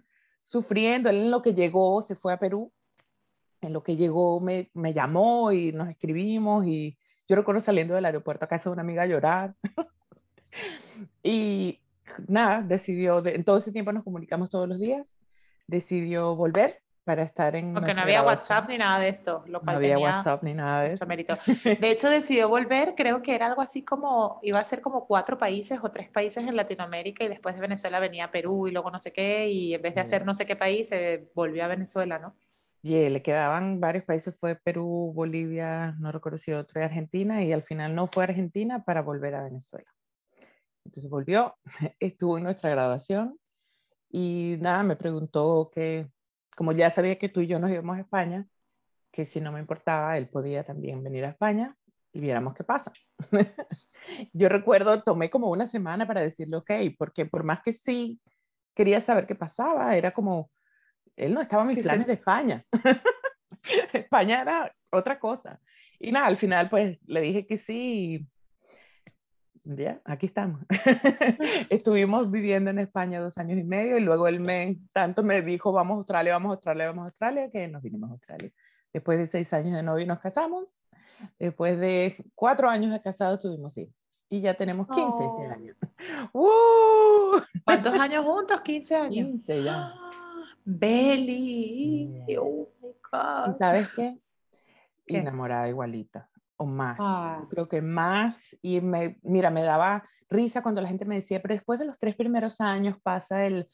sufriendo. 0.44 1.08
Él 1.10 1.16
en 1.16 1.30
lo 1.30 1.42
que 1.42 1.54
llegó 1.54 2.02
se 2.02 2.14
fue 2.14 2.32
a 2.32 2.38
Perú. 2.38 2.72
En 3.60 3.72
lo 3.72 3.82
que 3.82 3.96
llegó 3.96 4.40
me, 4.40 4.70
me 4.74 4.92
llamó 4.92 5.52
y 5.52 5.72
nos 5.72 5.88
escribimos 5.88 6.66
y 6.66 6.98
yo 7.28 7.36
recuerdo 7.36 7.60
saliendo 7.60 7.94
del 7.94 8.04
aeropuerto 8.04 8.44
a 8.44 8.48
casa 8.48 8.70
de 8.70 8.74
una 8.74 8.82
amiga 8.82 9.02
a 9.02 9.06
llorar. 9.06 9.54
y 11.22 11.80
nada, 12.28 12.62
decidió, 12.62 13.24
en 13.26 13.44
todo 13.44 13.56
ese 13.56 13.72
tiempo 13.72 13.92
nos 13.92 14.04
comunicamos 14.04 14.50
todos 14.50 14.68
los 14.68 14.78
días 14.78 15.16
decidió 15.66 16.36
volver 16.36 16.80
para 17.06 17.22
estar 17.22 17.54
en... 17.54 17.72
Porque 17.72 17.94
no 17.94 18.02
había 18.02 18.24
WhatsApp 18.24 18.68
ni 18.68 18.78
nada 18.78 18.98
de 18.98 19.08
esto. 19.08 19.44
Lo 19.46 19.60
no 19.60 19.70
había 19.70 19.96
WhatsApp 19.96 20.42
ni 20.42 20.54
nada 20.54 20.82
de 20.82 20.92
eso. 20.94 21.06
Mérito. 21.06 21.38
De 21.80 21.90
hecho, 21.92 22.10
decidió 22.10 22.48
volver, 22.48 22.94
creo 22.96 23.22
que 23.22 23.32
era 23.32 23.46
algo 23.46 23.62
así 23.62 23.84
como, 23.84 24.40
iba 24.42 24.58
a 24.58 24.64
ser 24.64 24.80
como 24.80 25.06
cuatro 25.06 25.38
países 25.38 25.78
o 25.84 25.90
tres 25.92 26.08
países 26.08 26.48
en 26.48 26.56
Latinoamérica 26.56 27.24
y 27.24 27.28
después 27.28 27.54
de 27.54 27.60
Venezuela 27.60 28.00
venía 28.00 28.32
Perú 28.32 28.66
y 28.66 28.72
luego 28.72 28.90
no 28.90 28.98
sé 28.98 29.12
qué 29.12 29.48
y 29.48 29.72
en 29.72 29.82
vez 29.82 29.94
de 29.94 30.00
hacer 30.00 30.26
no 30.26 30.34
sé 30.34 30.46
qué 30.46 30.56
país, 30.56 30.88
se 30.88 31.30
volvió 31.32 31.64
a 31.64 31.68
Venezuela, 31.68 32.18
¿no? 32.18 32.34
Y 32.82 33.08
le 33.08 33.22
quedaban 33.22 33.78
varios 33.78 34.04
países, 34.04 34.34
fue 34.40 34.56
Perú, 34.56 35.12
Bolivia, 35.14 35.94
no 36.00 36.10
recuerdo 36.10 36.38
si 36.38 36.52
otro, 36.52 36.80
y 36.80 36.84
Argentina, 36.84 37.40
y 37.44 37.52
al 37.52 37.62
final 37.62 37.94
no 37.94 38.08
fue 38.08 38.24
Argentina 38.24 38.82
para 38.82 39.02
volver 39.02 39.36
a 39.36 39.44
Venezuela. 39.44 39.88
Entonces 40.84 41.08
volvió, 41.08 41.54
estuvo 42.00 42.36
en 42.36 42.44
nuestra 42.44 42.70
graduación, 42.70 43.38
y 44.10 44.56
nada, 44.60 44.82
me 44.82 44.96
preguntó 44.96 45.70
que, 45.72 46.08
como 46.56 46.72
ya 46.72 46.90
sabía 46.90 47.18
que 47.18 47.28
tú 47.28 47.42
y 47.42 47.46
yo 47.46 47.60
nos 47.60 47.70
íbamos 47.70 47.98
a 47.98 48.00
España, 48.00 48.46
que 49.12 49.24
si 49.24 49.40
no 49.40 49.52
me 49.52 49.60
importaba, 49.60 50.16
él 50.18 50.28
podía 50.28 50.64
también 50.64 51.04
venir 51.04 51.24
a 51.24 51.28
España 51.28 51.76
y 52.12 52.18
viéramos 52.18 52.54
qué 52.54 52.64
pasa. 52.64 52.92
yo 54.32 54.48
recuerdo, 54.48 55.02
tomé 55.02 55.30
como 55.30 55.50
una 55.50 55.66
semana 55.66 56.06
para 56.06 56.22
decirle 56.22 56.56
ok, 56.56 56.70
porque 56.98 57.26
por 57.26 57.44
más 57.44 57.62
que 57.62 57.72
sí 57.72 58.20
quería 58.74 59.00
saber 59.00 59.26
qué 59.26 59.34
pasaba, 59.34 59.96
era 59.96 60.12
como, 60.12 60.50
él 61.14 61.34
no 61.34 61.42
estaba 61.42 61.62
en 61.62 61.68
mis 61.68 61.82
planes 61.82 62.06
de 62.06 62.14
España. 62.14 62.64
España 63.92 64.40
era 64.40 64.74
otra 64.90 65.18
cosa. 65.18 65.60
Y 65.98 66.10
nada, 66.10 66.26
al 66.26 66.36
final 66.38 66.70
pues 66.70 66.98
le 67.06 67.20
dije 67.20 67.46
que 67.46 67.58
sí 67.58 68.26
ya, 69.74 70.00
aquí 70.04 70.26
estamos. 70.26 70.60
Estuvimos 71.70 72.30
viviendo 72.30 72.70
en 72.70 72.78
España 72.78 73.20
dos 73.20 73.36
años 73.38 73.58
y 73.58 73.64
medio 73.64 73.98
y 73.98 74.00
luego 74.00 74.28
él 74.28 74.40
me, 74.40 74.78
tanto 74.92 75.22
me 75.22 75.42
dijo, 75.42 75.72
vamos 75.72 75.94
a 75.94 75.98
Australia, 75.98 76.32
vamos 76.34 76.50
a 76.50 76.54
Australia, 76.54 76.86
vamos 76.86 77.02
a 77.02 77.06
Australia, 77.06 77.50
que 77.50 77.66
nos 77.68 77.82
vinimos 77.82 78.10
a 78.10 78.12
Australia. 78.12 78.50
Después 78.92 79.18
de 79.18 79.26
seis 79.26 79.52
años 79.52 79.74
de 79.74 79.82
novio 79.82 80.06
nos 80.06 80.20
casamos. 80.20 80.64
Después 81.38 81.78
de 81.78 82.14
cuatro 82.34 82.68
años 82.68 82.92
de 82.92 83.00
casado 83.00 83.38
tuvimos 83.38 83.76
hijos. 83.76 83.94
Y 84.28 84.40
ya 84.40 84.54
tenemos 84.54 84.88
15 84.88 85.24
este 85.24 85.54
año. 85.54 85.74
¡Uh! 86.32 87.40
¿Cuántos 87.64 87.94
años 87.94 88.24
juntos? 88.24 88.60
15 88.60 88.96
años. 88.96 89.26
15 89.28 89.62
ya. 89.62 89.92
Belly. 90.64 92.24
Oh 92.38 92.68
my 92.80 92.88
God. 93.12 93.54
¿Y 93.54 93.58
sabes 93.58 93.88
qué? 93.94 94.18
¿Qué? 95.06 95.18
Enamorada 95.18 95.68
igualita 95.68 96.28
o 96.56 96.66
más. 96.66 96.96
Ah. 97.00 97.44
Creo 97.50 97.68
que 97.68 97.82
más. 97.82 98.56
Y 98.62 98.80
me, 98.80 99.18
mira, 99.22 99.50
me 99.50 99.62
daba 99.62 100.02
risa 100.28 100.62
cuando 100.62 100.80
la 100.80 100.88
gente 100.88 101.04
me 101.04 101.16
decía, 101.16 101.40
pero 101.42 101.54
después 101.54 101.78
de 101.78 101.86
los 101.86 101.98
tres 101.98 102.16
primeros 102.16 102.60
años 102.60 102.96
pasa 103.02 103.44
el... 103.46 103.68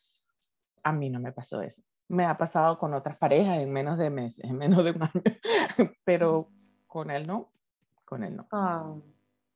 A 0.83 0.93
mí 0.93 1.11
no 1.11 1.21
me 1.21 1.33
pasó 1.33 1.63
eso. 1.63 1.83
Me 2.09 2.25
ha 2.25 2.37
pasado 2.37 2.79
con 2.79 2.93
otras 2.95 3.17
parejas 3.17 3.59
en 3.59 3.73
menos 3.73 3.99
de 3.99 4.11
meses, 4.11 4.45
en 4.45 4.59
menos 4.59 4.85
de 4.85 4.91
un 4.91 5.03
año. 5.03 5.23
pero 6.05 6.51
con 6.87 7.11
él 7.11 7.27
no, 7.27 7.53
con 8.05 8.25
él 8.25 8.37
no. 8.37 8.47
Ah. 8.53 8.95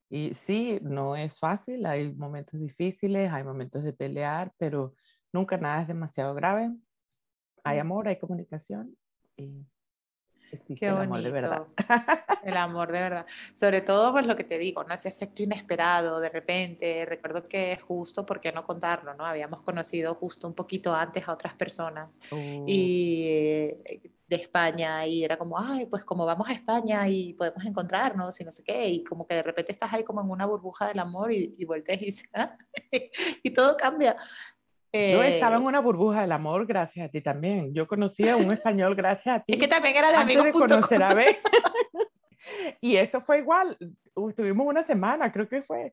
Y 0.09 0.35
sí, 0.35 0.79
no 0.83 1.17
es 1.17 1.39
fácil, 1.39 1.85
hay 1.85 2.15
momentos 2.15 2.61
difíciles, 2.61 3.33
hay 3.33 3.43
momentos 3.43 3.83
de 3.83 3.93
pelear, 3.93 4.53
pero 4.57 4.95
nunca 5.33 5.57
nada 5.57 5.83
es 5.83 5.89
demasiado 5.89 6.33
grave. 6.35 6.73
Hay 7.65 7.81
amor, 7.81 8.07
hay 8.07 8.19
comunicación 8.19 8.97
y 9.37 9.67
existe 10.51 10.81
Qué 10.81 10.87
el 10.91 10.97
amor 10.99 11.23
de 11.23 11.31
verdad. 11.31 11.63
bonito. 11.65 11.77
El 12.43 12.57
amor 12.57 12.93
de 12.93 13.01
verdad. 13.01 13.27
Sobre 13.55 13.81
todo, 13.81 14.13
pues 14.13 14.27
lo 14.27 14.37
que 14.37 14.45
te 14.45 14.59
digo, 14.59 14.85
¿no? 14.85 14.95
Ese 14.95 15.09
efecto 15.09 15.43
inesperado, 15.43 16.21
de 16.21 16.29
repente. 16.29 17.05
Recuerdo 17.07 17.49
que 17.49 17.79
justo, 17.87 18.25
¿por 18.27 18.41
qué 18.41 18.53
no 18.53 18.65
contarlo, 18.65 19.15
no? 19.15 19.25
Habíamos 19.27 19.63
conocido 19.63 20.15
justo 20.15 20.47
un 20.47 20.55
poquito 20.55 20.95
antes 20.95 21.27
a 21.29 21.33
otras 21.33 21.55
personas 21.55 22.21
Uh, 22.31 22.65
y 22.67 23.25
eh, 23.29 24.13
de 24.29 24.37
España 24.37 25.07
y 25.07 25.25
era 25.25 25.39
como, 25.39 25.59
ay, 25.59 25.87
pues 25.87 26.05
como 26.05 26.27
vamos 26.27 26.49
a 26.49 26.53
España 26.53 27.09
y 27.09 27.35
podemos 27.35 27.65
encontrarnos 27.65 28.41
y 28.41 28.45
no 28.45 28.51
sé 28.51 28.63
qué, 28.65 28.89
y 28.89 29.05
como 29.05 29.27
que 29.27 29.37
de 29.37 29.43
repente 29.43 29.73
estás 29.73 29.93
ahí 29.93 30.03
como 30.05 30.21
en 30.21 30.31
una 30.31 30.47
burbuja 30.47 30.89
del 30.89 30.99
amor 30.99 31.33
y, 31.33 31.55
y 31.59 31.65
volteas 31.65 32.03
y 32.03 32.13
"Ah", 32.35 32.57
y 33.43 33.51
todo 33.51 33.77
cambia. 33.77 34.17
Yo 35.13 35.23
estaba 35.23 35.57
en 35.57 35.63
Eh, 35.63 35.67
una 35.67 35.81
burbuja 35.81 36.23
del 36.23 36.33
amor 36.33 36.67
gracias 36.67 37.09
a 37.09 37.11
ti 37.11 37.21
también. 37.21 37.75
Yo 37.75 37.87
conocí 37.87 38.29
a 38.29 38.37
un 38.37 38.53
español 38.53 38.95
gracias 38.95 39.37
a 39.37 39.41
ti. 39.41 39.55
es 39.55 39.59
que 39.61 39.69
también 39.69 39.97
era 39.97 40.11
de 40.11 40.17
antes 40.17 40.45
de 40.45 40.53
conocer 40.53 41.03
a 41.03 41.15
y 42.81 42.97
eso 42.97 43.21
fue 43.21 43.39
igual. 43.39 43.77
Estuvimos 44.29 44.67
una 44.67 44.83
semana, 44.83 45.33
creo 45.33 45.49
que 45.49 45.63
fue. 45.63 45.93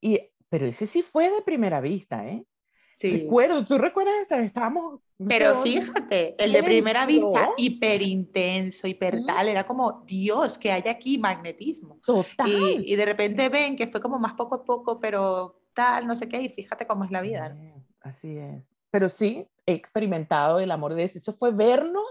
Y, 0.00 0.20
pero 0.48 0.66
ese 0.66 0.86
sí 0.86 1.02
fue 1.02 1.30
de 1.30 1.42
primera 1.42 1.80
vista, 1.80 2.26
¿eh? 2.26 2.44
Sí. 2.92 3.22
Recuerdo, 3.22 3.64
¿tú 3.64 3.78
recuerdas 3.78 4.14
esa? 4.22 4.40
Estábamos... 4.40 5.00
Pero 5.28 5.62
fíjate, 5.62 6.34
el 6.42 6.52
de 6.52 6.58
¿Quién 6.58 6.64
primera 6.64 7.06
vista, 7.06 7.50
hiper 7.56 8.02
intenso, 8.02 8.88
hiper 8.88 9.16
Sí. 9.16 9.26
tal, 9.26 9.48
era 9.48 9.64
como, 9.64 10.02
Dios, 10.06 10.58
que 10.58 10.72
hay 10.72 10.82
aquí 10.88 11.18
magnetismo. 11.18 12.00
Total. 12.04 12.48
Y, 12.48 12.92
y 12.92 12.96
de 12.96 13.04
repente 13.04 13.48
ven 13.48 13.76
que 13.76 13.86
fue 13.86 14.00
como 14.00 14.18
más 14.18 14.32
poco 14.32 14.56
a 14.56 14.64
poco, 14.64 14.98
pero 14.98 15.60
tal, 15.74 16.06
no 16.06 16.16
sé 16.16 16.28
qué, 16.28 16.40
y 16.42 16.48
fíjate 16.48 16.86
cómo 16.86 17.04
es 17.04 17.10
la 17.10 17.20
vida. 17.20 17.50
¿no? 17.50 17.79
Así 18.00 18.36
es. 18.38 18.74
Pero 18.90 19.08
sí, 19.08 19.46
he 19.66 19.72
experimentado 19.74 20.58
el 20.60 20.70
amor 20.70 20.94
de 20.94 21.04
ese. 21.04 21.18
Eso 21.18 21.34
fue 21.34 21.52
vernos, 21.52 22.04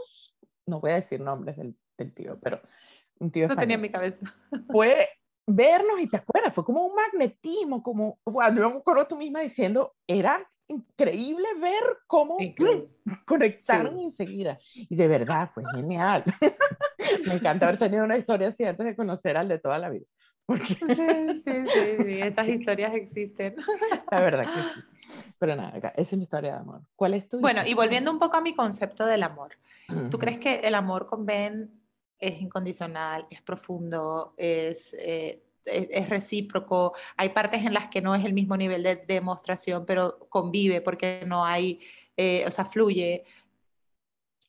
no 0.66 0.80
voy 0.80 0.92
a 0.92 0.96
decir 0.96 1.20
nombres 1.20 1.58
del, 1.58 1.76
del 1.98 2.14
tío, 2.14 2.40
pero 2.42 2.62
un 3.20 3.32
tío 3.32 3.48
No 3.48 3.56
tenía 3.56 3.76
en 3.76 3.84
español. 3.86 4.12
mi 4.12 4.24
cabeza. 4.24 4.26
Fue 4.72 5.10
vernos 5.46 6.00
y 6.00 6.08
te 6.08 6.18
acuerdas, 6.18 6.54
fue 6.54 6.64
como 6.64 6.86
un 6.86 6.94
magnetismo, 6.96 7.82
como, 7.82 8.20
wow, 8.24 8.54
yo 8.56 8.70
me 8.70 8.78
acuerdo 8.78 9.08
tú 9.08 9.16
misma 9.18 9.40
diciendo, 9.42 9.94
era 10.08 10.48
increíble 10.68 11.48
ver 11.60 11.84
cómo 12.06 12.38
Increíble. 12.40 12.90
conectaron 13.26 13.98
Sí. 13.98 14.04
enseguida. 14.04 14.60
Y 14.76 14.96
de 14.96 15.08
verdad, 15.08 15.50
fue 15.54 15.64
genial. 15.74 16.24
me 17.28 17.34
encanta 17.34 17.66
haber 17.68 17.80
tenido 17.80 18.04
una 18.06 18.18
historia 18.18 18.50
así 18.50 18.64
antes 18.64 18.86
de 18.86 18.96
conocer 18.96 19.36
al 19.38 19.48
de 19.48 19.58
toda 19.60 19.80
la 19.80 19.90
vida. 19.90 20.06
Porque 20.50 20.74
Sí, 20.88 21.36
sí, 21.36 21.68
sí, 21.68 22.04
sí, 22.06 22.22
esas 22.22 22.48
historias 22.48 22.96
existen. 22.96 23.56
la 24.12 24.20
verdad 24.20 24.44
que 24.52 24.82
sí. 24.82 24.84
Pero 25.38 25.56
nada, 25.56 25.78
acá, 25.78 25.90
esa 25.90 26.16
es 26.16 26.18
mi 26.18 26.24
historia 26.24 26.54
de 26.54 26.58
amor. 26.58 26.82
¿Cuál 26.96 27.14
es 27.14 27.30
tu? 27.30 27.38
Bueno, 27.40 27.62
y 27.68 27.76
volviendo 27.76 28.10
un 28.12 28.18
poco 28.18 28.38
a 28.38 28.42
mi 28.42 28.56
concepto 28.56 29.06
del 29.06 29.22
amor. 29.22 29.52
¿Tú 29.88 29.96
Ujú. 29.96 30.18
crees 30.18 30.40
que 30.40 30.56
el 30.62 30.74
amor 30.74 31.06
con 31.06 31.24
Ben 31.24 31.72
es 32.18 32.42
incondicional, 32.42 33.28
es 33.30 33.44
profundo, 33.44 34.34
es, 34.38 34.96
eh, 34.96 35.44
es, 35.66 35.88
es 35.92 36.10
recíproco? 36.10 36.94
Hay 37.16 37.30
partes 37.30 37.64
en 37.64 37.76
las 37.76 37.88
que 37.90 38.02
no 38.02 38.16
es 38.16 38.26
el 38.26 38.34
mismo 38.34 38.58
nivel 38.58 38.82
de 38.82 38.96
demostración, 38.96 39.86
pero 39.86 40.18
convive 40.30 40.82
porque 40.82 41.24
no 41.28 41.46
hay, 41.46 41.80
eh, 42.18 42.44
o 42.48 42.52
sea, 42.52 42.66
fluye. 42.66 43.24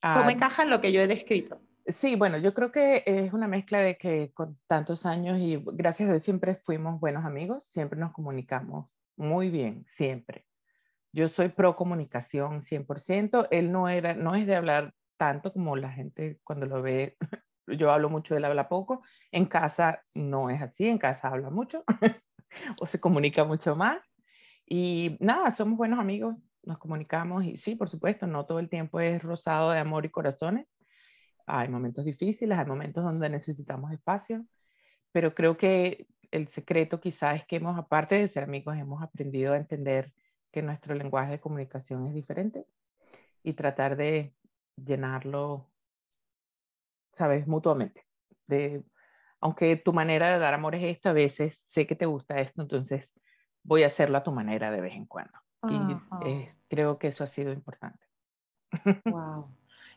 ¿Cómo 0.00 0.30
Ah, 0.30 0.32
encaja 0.32 0.62
en 0.62 0.70
lo 0.70 0.80
que 0.80 0.92
yo 0.92 1.02
he 1.02 1.06
descrito? 1.06 1.60
Sí, 1.92 2.14
bueno, 2.14 2.36
yo 2.38 2.52
creo 2.52 2.70
que 2.72 3.02
es 3.06 3.32
una 3.32 3.48
mezcla 3.48 3.78
de 3.80 3.96
que 3.96 4.32
con 4.34 4.58
tantos 4.66 5.06
años 5.06 5.38
y 5.38 5.62
gracias 5.72 6.08
a 6.08 6.12
Dios 6.12 6.22
siempre 6.22 6.56
fuimos 6.56 7.00
buenos 7.00 7.24
amigos, 7.24 7.64
siempre 7.64 7.98
nos 7.98 8.12
comunicamos 8.12 8.90
muy 9.16 9.50
bien, 9.50 9.86
siempre. 9.96 10.46
Yo 11.12 11.28
soy 11.28 11.48
pro 11.48 11.76
comunicación 11.76 12.64
100%, 12.64 13.48
él 13.50 13.72
no 13.72 13.88
era, 13.88 14.14
no 14.14 14.34
es 14.34 14.46
de 14.46 14.56
hablar 14.56 14.94
tanto 15.16 15.52
como 15.52 15.74
la 15.76 15.90
gente 15.90 16.38
cuando 16.44 16.66
lo 16.66 16.82
ve, 16.82 17.16
yo 17.66 17.90
hablo 17.90 18.10
mucho, 18.10 18.36
él 18.36 18.44
habla 18.44 18.68
poco, 18.68 19.02
en 19.32 19.46
casa 19.46 20.02
no 20.14 20.50
es 20.50 20.60
así, 20.62 20.86
en 20.86 20.98
casa 20.98 21.28
habla 21.28 21.50
mucho 21.50 21.84
o 22.80 22.86
se 22.86 23.00
comunica 23.00 23.44
mucho 23.44 23.74
más 23.74 23.98
y 24.66 25.16
nada, 25.20 25.50
somos 25.52 25.78
buenos 25.78 25.98
amigos, 25.98 26.36
nos 26.62 26.78
comunicamos 26.78 27.44
y 27.44 27.56
sí, 27.56 27.74
por 27.74 27.88
supuesto, 27.88 28.26
no 28.26 28.44
todo 28.46 28.58
el 28.58 28.68
tiempo 28.68 29.00
es 29.00 29.22
rosado 29.22 29.70
de 29.70 29.78
amor 29.78 30.04
y 30.04 30.10
corazones 30.10 30.66
hay 31.58 31.68
momentos 31.68 32.04
difíciles, 32.04 32.58
hay 32.58 32.66
momentos 32.66 33.04
donde 33.04 33.28
necesitamos 33.28 33.92
espacio, 33.92 34.44
pero 35.12 35.34
creo 35.34 35.56
que 35.56 36.06
el 36.30 36.48
secreto 36.48 37.00
quizás 37.00 37.40
es 37.40 37.46
que 37.46 37.56
hemos, 37.56 37.78
aparte 37.78 38.14
de 38.14 38.28
ser 38.28 38.44
amigos, 38.44 38.76
hemos 38.76 39.02
aprendido 39.02 39.52
a 39.52 39.56
entender 39.56 40.12
que 40.52 40.62
nuestro 40.62 40.94
lenguaje 40.94 41.32
de 41.32 41.40
comunicación 41.40 42.06
es 42.06 42.14
diferente 42.14 42.66
y 43.42 43.54
tratar 43.54 43.96
de 43.96 44.34
llenarlo, 44.76 45.68
sabes, 47.16 47.46
mutuamente. 47.46 48.06
De, 48.46 48.82
aunque 49.40 49.76
tu 49.76 49.92
manera 49.92 50.32
de 50.32 50.38
dar 50.38 50.54
amor 50.54 50.74
es 50.74 50.84
esta, 50.84 51.10
a 51.10 51.14
veces 51.14 51.56
sé 51.58 51.86
que 51.86 51.96
te 51.96 52.06
gusta 52.06 52.40
esto, 52.40 52.62
entonces 52.62 53.14
voy 53.62 53.82
a 53.82 53.86
hacerlo 53.86 54.18
a 54.18 54.22
tu 54.22 54.32
manera 54.32 54.70
de 54.70 54.80
vez 54.80 54.94
en 54.94 55.06
cuando. 55.06 55.38
Y 55.68 55.92
Ajá. 55.92 56.20
eh, 56.24 56.54
creo 56.68 56.98
que 56.98 57.08
eso 57.08 57.24
ha 57.24 57.28
sido 57.28 57.52
importante. 57.52 58.06
Wow. 59.04 59.48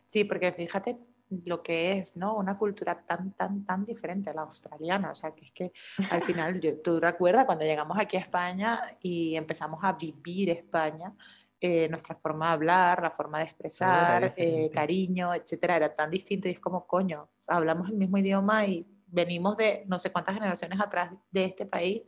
Sí, 0.07 0.24
porque 0.24 0.51
fíjate 0.51 0.98
lo 1.45 1.63
que 1.63 1.93
es, 1.93 2.17
¿no? 2.17 2.35
Una 2.35 2.57
cultura 2.57 3.01
tan, 3.05 3.31
tan, 3.33 3.65
tan 3.65 3.85
diferente 3.85 4.29
a 4.29 4.33
la 4.33 4.41
australiana. 4.43 5.11
O 5.11 5.15
sea, 5.15 5.31
que 5.31 5.45
es 5.45 5.51
que 5.51 5.71
al 6.11 6.23
final, 6.25 6.59
yo- 6.61 6.79
tú 6.81 6.99
recuerdas 6.99 7.45
cuando 7.45 7.65
llegamos 7.65 7.97
aquí 7.97 8.17
a 8.17 8.21
España 8.21 8.79
y 9.01 9.35
empezamos 9.35 9.79
a 9.83 9.93
vivir 9.93 10.49
España, 10.49 11.13
eh, 11.59 11.87
nuestra 11.89 12.15
forma 12.15 12.47
de 12.47 12.53
hablar, 12.53 13.01
la 13.01 13.11
forma 13.11 13.39
de 13.39 13.45
expresar, 13.45 14.33
eh, 14.35 14.69
cariño, 14.73 15.33
etcétera, 15.33 15.77
era 15.77 15.93
tan 15.93 16.09
distinto 16.09 16.47
y 16.49 16.51
es 16.51 16.59
como, 16.59 16.85
coño, 16.85 17.29
hablamos 17.47 17.89
el 17.89 17.95
mismo 17.95 18.17
idioma 18.17 18.65
y 18.65 18.85
venimos 19.07 19.55
de 19.55 19.83
no 19.87 19.97
sé 19.97 20.11
cuántas 20.11 20.35
generaciones 20.35 20.79
atrás 20.81 21.11
de 21.31 21.45
este 21.45 21.65
país. 21.65 22.01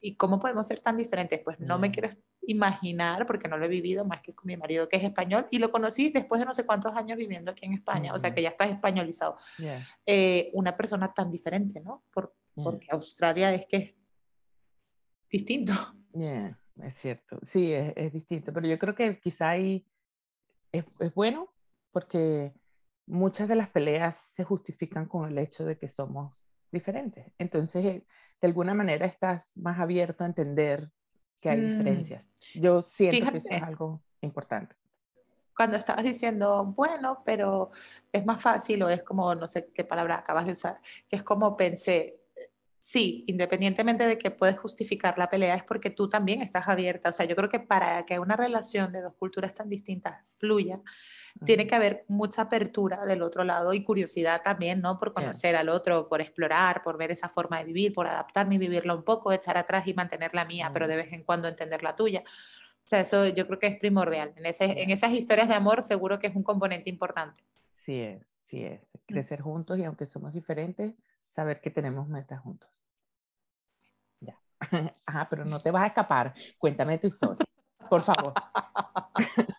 ¿Y 0.00 0.14
cómo 0.14 0.38
podemos 0.38 0.64
ser 0.66 0.78
tan 0.78 0.96
diferentes? 0.96 1.40
Pues 1.40 1.58
no 1.58 1.76
me 1.78 1.90
quiero 1.90 2.10
imaginar, 2.48 3.26
porque 3.26 3.46
no 3.46 3.58
lo 3.58 3.66
he 3.66 3.68
vivido 3.68 4.04
más 4.04 4.22
que 4.22 4.34
con 4.34 4.46
mi 4.46 4.56
marido 4.56 4.88
que 4.88 4.96
es 4.96 5.04
español, 5.04 5.46
y 5.50 5.58
lo 5.58 5.70
conocí 5.70 6.08
después 6.10 6.40
de 6.40 6.46
no 6.46 6.54
sé 6.54 6.64
cuántos 6.64 6.96
años 6.96 7.18
viviendo 7.18 7.50
aquí 7.50 7.66
en 7.66 7.74
España, 7.74 8.14
o 8.14 8.18
sea 8.18 8.34
que 8.34 8.42
ya 8.42 8.48
estás 8.48 8.70
españolizado. 8.70 9.36
Yeah, 9.58 9.80
Eh, 10.06 10.50
una 10.54 10.76
persona 10.76 11.12
tan 11.12 11.30
diferente, 11.30 11.80
¿no? 11.80 12.04
Por- 12.12 12.34
yeah. 12.54 12.64
porque 12.64 12.86
Australia 12.90 13.52
es 13.52 13.66
que 13.66 13.76
es 13.76 13.94
distinto. 15.30 15.72
Yeah, 16.14 16.58
es 16.82 16.94
cierto. 16.96 17.38
Sí, 17.42 17.72
es, 17.72 17.92
es 17.96 18.12
distinto, 18.12 18.52
pero 18.52 18.66
yo 18.66 18.78
creo 18.78 18.94
que 18.94 19.20
quizá 19.20 19.50
ahí 19.50 19.86
es, 20.72 20.84
es 21.00 21.14
bueno 21.14 21.52
porque 21.92 22.54
muchas 23.06 23.48
de 23.48 23.56
las 23.56 23.68
peleas 23.68 24.16
se 24.32 24.44
justifican 24.44 25.06
con 25.06 25.28
el 25.30 25.38
hecho 25.38 25.64
de 25.64 25.78
que 25.78 25.88
somos 25.88 26.42
diferentes. 26.72 27.32
Entonces, 27.38 27.84
eh, 27.84 28.06
de 28.40 28.46
alguna 28.46 28.74
manera 28.74 29.06
estás 29.06 29.56
más 29.56 29.78
abierto 29.78 30.24
a 30.24 30.26
entender 30.26 30.90
que 31.40 31.50
hay 31.50 31.58
Mm. 31.60 31.70
diferencias. 31.70 32.24
Yo 32.54 32.82
siento 32.82 33.30
que 33.30 33.38
eso 33.38 33.48
es 33.50 33.62
algo 33.62 34.00
importante. 34.20 34.74
Cuando 35.56 35.76
estabas 35.76 36.04
diciendo, 36.04 36.64
bueno, 36.66 37.22
pero 37.24 37.70
es 38.12 38.24
más 38.24 38.40
fácil, 38.40 38.82
o 38.84 38.88
es 38.88 39.02
como, 39.02 39.34
no 39.34 39.48
sé 39.48 39.70
qué 39.74 39.84
palabra 39.84 40.16
acabas 40.18 40.46
de 40.46 40.52
usar, 40.52 40.80
que 41.08 41.16
es 41.16 41.22
como 41.24 41.56
pensé, 41.56 42.17
sí, 42.78 43.24
independientemente 43.26 44.06
de 44.06 44.18
que 44.18 44.30
puedes 44.30 44.58
justificar 44.58 45.18
la 45.18 45.28
pelea, 45.28 45.54
es 45.54 45.62
porque 45.64 45.90
tú 45.90 46.08
también 46.08 46.40
estás 46.42 46.68
abierta. 46.68 47.08
O 47.10 47.12
sea, 47.12 47.26
yo 47.26 47.34
creo 47.36 47.48
que 47.48 47.60
para 47.60 48.04
que 48.06 48.18
una 48.18 48.36
relación 48.36 48.92
de 48.92 49.00
dos 49.02 49.14
culturas 49.14 49.52
tan 49.54 49.68
distintas 49.68 50.24
fluya, 50.38 50.80
tiene 51.44 51.66
que 51.66 51.74
haber 51.74 52.04
mucha 52.08 52.42
apertura 52.42 53.04
del 53.06 53.22
otro 53.22 53.44
lado 53.44 53.72
y 53.72 53.84
curiosidad 53.84 54.42
también, 54.42 54.80
¿no? 54.80 54.98
Por 54.98 55.08
Yeah. 55.10 55.22
conocer 55.22 55.56
al 55.56 55.68
otro, 55.68 56.08
por 56.08 56.20
explorar, 56.20 56.82
por 56.82 56.96
ver 56.96 57.10
esa 57.12 57.28
forma 57.28 57.58
de 57.58 57.64
vivir, 57.64 57.92
por 57.92 58.06
adaptarme 58.06 58.56
y 58.56 58.58
vivirla 58.58 58.94
un 58.94 59.04
poco, 59.04 59.32
echar 59.32 59.56
atrás 59.58 59.86
y 59.86 59.94
mantener 59.94 60.34
la 60.34 60.44
mía, 60.44 60.70
pero 60.72 60.86
Mm. 60.86 60.88
de 60.88 60.96
vez 60.96 61.12
en 61.12 61.22
cuando 61.24 61.46
entender 61.48 61.82
la 61.82 61.94
tuya. 61.94 62.22
O 62.24 62.88
sea, 62.88 63.00
eso 63.00 63.26
yo 63.28 63.46
creo 63.46 63.58
que 63.58 63.66
es 63.66 63.78
primordial. 63.78 64.32
En, 64.36 64.46
ese- 64.46 64.82
en 64.82 64.90
esas 64.90 65.12
historias 65.12 65.48
de 65.48 65.54
amor 65.54 65.82
seguro 65.82 66.18
que 66.18 66.28
es 66.28 66.34
un 66.34 66.42
componente 66.42 66.88
importante. 66.90 67.42
Sí 67.84 68.00
es, 68.00 68.22
sí 68.44 68.64
es. 68.64 68.80
Crecer 69.06 69.40
juntos 69.40 69.78
y 69.78 69.84
aunque 69.84 70.06
somos 70.06 70.32
diferentes, 70.32 70.94
saber 71.30 71.60
que 71.60 71.70
tenemos 71.70 72.08
metas 72.08 72.40
juntos. 72.40 72.70
Ya. 74.20 74.38
Ajá, 75.06 75.28
pero 75.28 75.44
no 75.44 75.58
te 75.58 75.70
vas 75.70 75.84
a 75.84 75.86
escapar. 75.88 76.34
Cuéntame 76.58 76.98
tu 76.98 77.08
historia, 77.08 77.44
por 77.88 78.02
favor. 78.02 78.34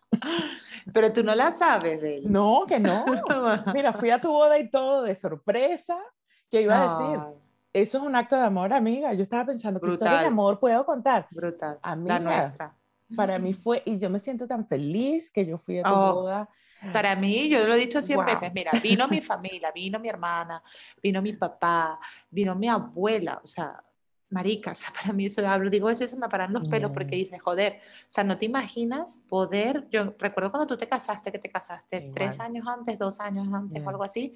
Pero 0.93 1.13
tú 1.13 1.23
no 1.23 1.35
la 1.35 1.51
sabes, 1.51 2.01
Bel. 2.01 2.31
No, 2.31 2.63
que 2.67 2.79
no. 2.79 3.05
Mira, 3.73 3.93
fui 3.93 4.09
a 4.09 4.19
tu 4.19 4.31
boda 4.31 4.57
y 4.57 4.69
todo 4.69 5.03
de 5.03 5.15
sorpresa. 5.15 5.97
¿Qué 6.49 6.61
iba 6.61 6.75
a 6.75 6.99
decir? 6.99 7.19
Ay, 7.19 7.33
eso 7.73 7.97
es 7.99 8.03
un 8.03 8.15
acto 8.15 8.35
de 8.35 8.43
amor, 8.43 8.73
amiga. 8.73 9.13
Yo 9.13 9.23
estaba 9.23 9.45
pensando, 9.45 9.79
¿qué 9.79 9.91
historia 9.91 10.21
de 10.21 10.27
amor 10.27 10.59
puedo 10.59 10.85
contar? 10.85 11.27
Brutal. 11.31 11.77
Amiga, 11.81 12.15
la 12.15 12.19
nuestra. 12.19 12.75
Para 13.15 13.39
mí 13.39 13.53
fue, 13.53 13.81
y 13.85 13.97
yo 13.97 14.09
me 14.09 14.19
siento 14.19 14.47
tan 14.47 14.67
feliz 14.67 15.31
que 15.31 15.45
yo 15.45 15.57
fui 15.57 15.79
a 15.79 15.83
tu 15.83 15.89
oh, 15.89 16.13
boda. 16.15 16.49
Para 16.93 17.15
mí, 17.15 17.49
yo 17.49 17.65
lo 17.67 17.73
he 17.73 17.77
dicho 17.77 18.01
cien 18.01 18.23
veces, 18.25 18.53
mira, 18.53 18.71
vino 18.81 19.07
mi 19.07 19.21
familia, 19.21 19.71
vino 19.71 19.99
mi 19.99 20.07
hermana, 20.07 20.61
vino 21.01 21.21
mi 21.21 21.33
papá, 21.33 21.99
vino 22.29 22.55
mi 22.55 22.67
abuela, 22.69 23.39
o 23.43 23.47
sea, 23.47 23.83
marica, 24.29 24.71
o 24.71 24.75
sea, 24.75 24.89
para 24.93 25.13
mí 25.13 25.25
eso 25.25 25.47
hablo, 25.47 25.69
digo 25.69 25.89
eso 25.89 26.03
y 26.03 26.07
se 26.07 26.17
me 26.17 26.29
paran 26.29 26.53
los 26.53 26.67
pelos 26.67 26.91
porque 26.91 27.15
dices, 27.15 27.41
joder, 27.41 27.81
o 27.83 28.05
sea, 28.07 28.23
no 28.23 28.37
te 28.37 28.45
imaginas 28.45 29.23
poder, 29.27 29.87
yo 29.89 30.15
recuerdo 30.17 30.51
cuando 30.51 30.67
tú 30.67 30.77
te 30.77 30.87
casaste, 30.87 31.31
que 31.31 31.39
te 31.39 31.49
casaste 31.49 32.11
tres 32.13 32.39
años 32.39 32.65
antes, 32.67 32.97
dos 32.97 33.19
años 33.19 33.47
antes 33.53 33.85
o 33.85 33.89
algo 33.89 34.03
así. 34.03 34.35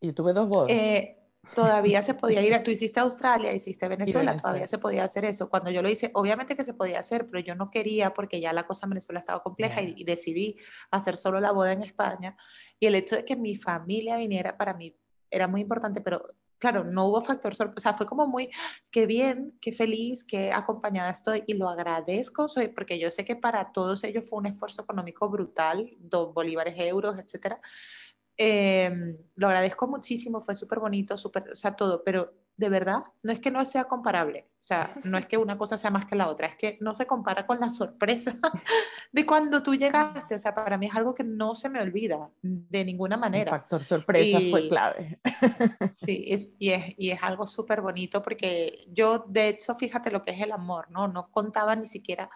Y 0.00 0.12
tuve 0.12 0.32
dos 0.32 0.48
bodas. 0.48 0.70
Eh, 0.70 1.23
todavía 1.54 2.02
se 2.02 2.14
podía 2.14 2.42
ir, 2.42 2.54
a, 2.54 2.62
tú 2.62 2.70
hiciste 2.70 3.00
Australia, 3.00 3.52
hiciste 3.52 3.88
Venezuela, 3.88 4.36
todavía 4.36 4.66
se 4.66 4.78
podía 4.78 5.04
hacer 5.04 5.24
eso. 5.24 5.48
Cuando 5.48 5.70
yo 5.70 5.82
lo 5.82 5.88
hice, 5.88 6.10
obviamente 6.14 6.56
que 6.56 6.64
se 6.64 6.74
podía 6.74 7.00
hacer, 7.00 7.26
pero 7.26 7.44
yo 7.44 7.54
no 7.54 7.70
quería 7.70 8.14
porque 8.14 8.40
ya 8.40 8.52
la 8.52 8.66
cosa 8.66 8.86
en 8.86 8.90
Venezuela 8.90 9.18
estaba 9.18 9.42
compleja 9.42 9.82
y, 9.82 9.94
y, 9.96 10.04
decidí 10.04 10.56
hacer 10.90 11.16
solo 11.16 11.40
la 11.40 11.52
boda 11.52 11.72
en 11.72 11.82
España. 11.82 12.36
Y 12.78 12.86
el 12.86 12.94
hecho 12.94 13.16
de 13.16 13.24
que 13.24 13.36
mi 13.36 13.56
familia 13.56 14.16
viniera 14.16 14.56
para 14.56 14.74
mí 14.74 14.96
era 15.30 15.48
muy 15.48 15.60
importante, 15.60 16.00
pero 16.00 16.34
claro, 16.64 16.82
no 16.82 17.08
hubo 17.08 17.20
factor 17.20 17.54
sorpresa, 17.54 17.92
fue 17.92 18.06
como 18.06 18.26
muy, 18.26 18.48
qué 18.90 19.04
bien, 19.04 19.58
qué 19.60 19.70
feliz, 19.70 20.24
qué 20.24 20.50
acompañada 20.50 21.10
estoy 21.10 21.44
y 21.46 21.52
lo 21.52 21.68
agradezco, 21.68 22.48
soy, 22.48 22.68
porque 22.68 22.98
yo 22.98 23.10
sé 23.10 23.22
que 23.24 23.36
para 23.36 23.70
todos 23.70 24.02
ellos 24.02 24.24
fue 24.26 24.38
un 24.38 24.46
esfuerzo 24.46 24.80
económico 24.80 25.28
brutal, 25.28 25.90
dos 25.98 26.32
bolívares, 26.32 26.74
euros, 26.78 27.18
etcétera. 27.18 27.60
Em, 28.36 29.16
lo 29.36 29.46
agradezco 29.46 29.86
muchísimo, 29.86 30.40
fue 30.40 30.54
súper 30.54 30.80
bonito, 30.80 31.16
súper, 31.16 31.50
o 31.52 31.56
sea, 31.56 31.76
todo, 31.76 32.02
pero 32.04 32.32
de 32.56 32.68
verdad, 32.68 33.02
no 33.22 33.32
es 33.32 33.38
que 33.40 33.50
no 33.50 33.64
sea 33.64 33.84
comparable, 33.84 34.48
o 34.54 34.62
sea, 34.62 34.92
no 35.04 35.18
es 35.18 35.26
que 35.26 35.36
una 35.36 35.56
cosa 35.56 35.78
sea 35.78 35.90
más 35.90 36.06
que 36.06 36.16
la 36.16 36.28
otra, 36.28 36.48
es 36.48 36.56
que 36.56 36.76
no 36.80 36.96
se 36.96 37.06
compara 37.06 37.46
con 37.46 37.60
la 37.60 37.70
sorpresa 37.70 38.34
de 39.12 39.26
cuando 39.26 39.62
tú 39.62 39.74
llegaste, 39.74 40.34
o 40.34 40.38
sea, 40.38 40.52
para 40.54 40.76
mí 40.78 40.86
es 40.86 40.94
algo 40.94 41.14
que 41.14 41.22
no 41.22 41.54
se 41.54 41.68
me 41.68 41.80
olvida 41.80 42.28
de 42.42 42.84
ninguna 42.84 43.16
manera. 43.16 43.52
El 43.52 43.58
factor 43.58 43.84
sorpresa 43.84 44.38
fue 44.50 44.68
clave. 44.68 45.20
sí, 45.92 46.24
es, 46.26 46.56
y, 46.58 46.70
es, 46.70 46.94
y 46.98 47.10
es 47.10 47.22
algo 47.22 47.46
súper 47.46 47.82
bonito 47.82 48.20
porque 48.20 48.84
yo, 48.88 49.24
de 49.28 49.48
hecho, 49.48 49.76
fíjate 49.76 50.10
lo 50.10 50.22
que 50.22 50.32
es 50.32 50.40
el 50.40 50.50
amor, 50.50 50.90
¿no? 50.90 51.06
No 51.06 51.30
contaba 51.30 51.76
ni 51.76 51.86
siquiera 51.86 52.30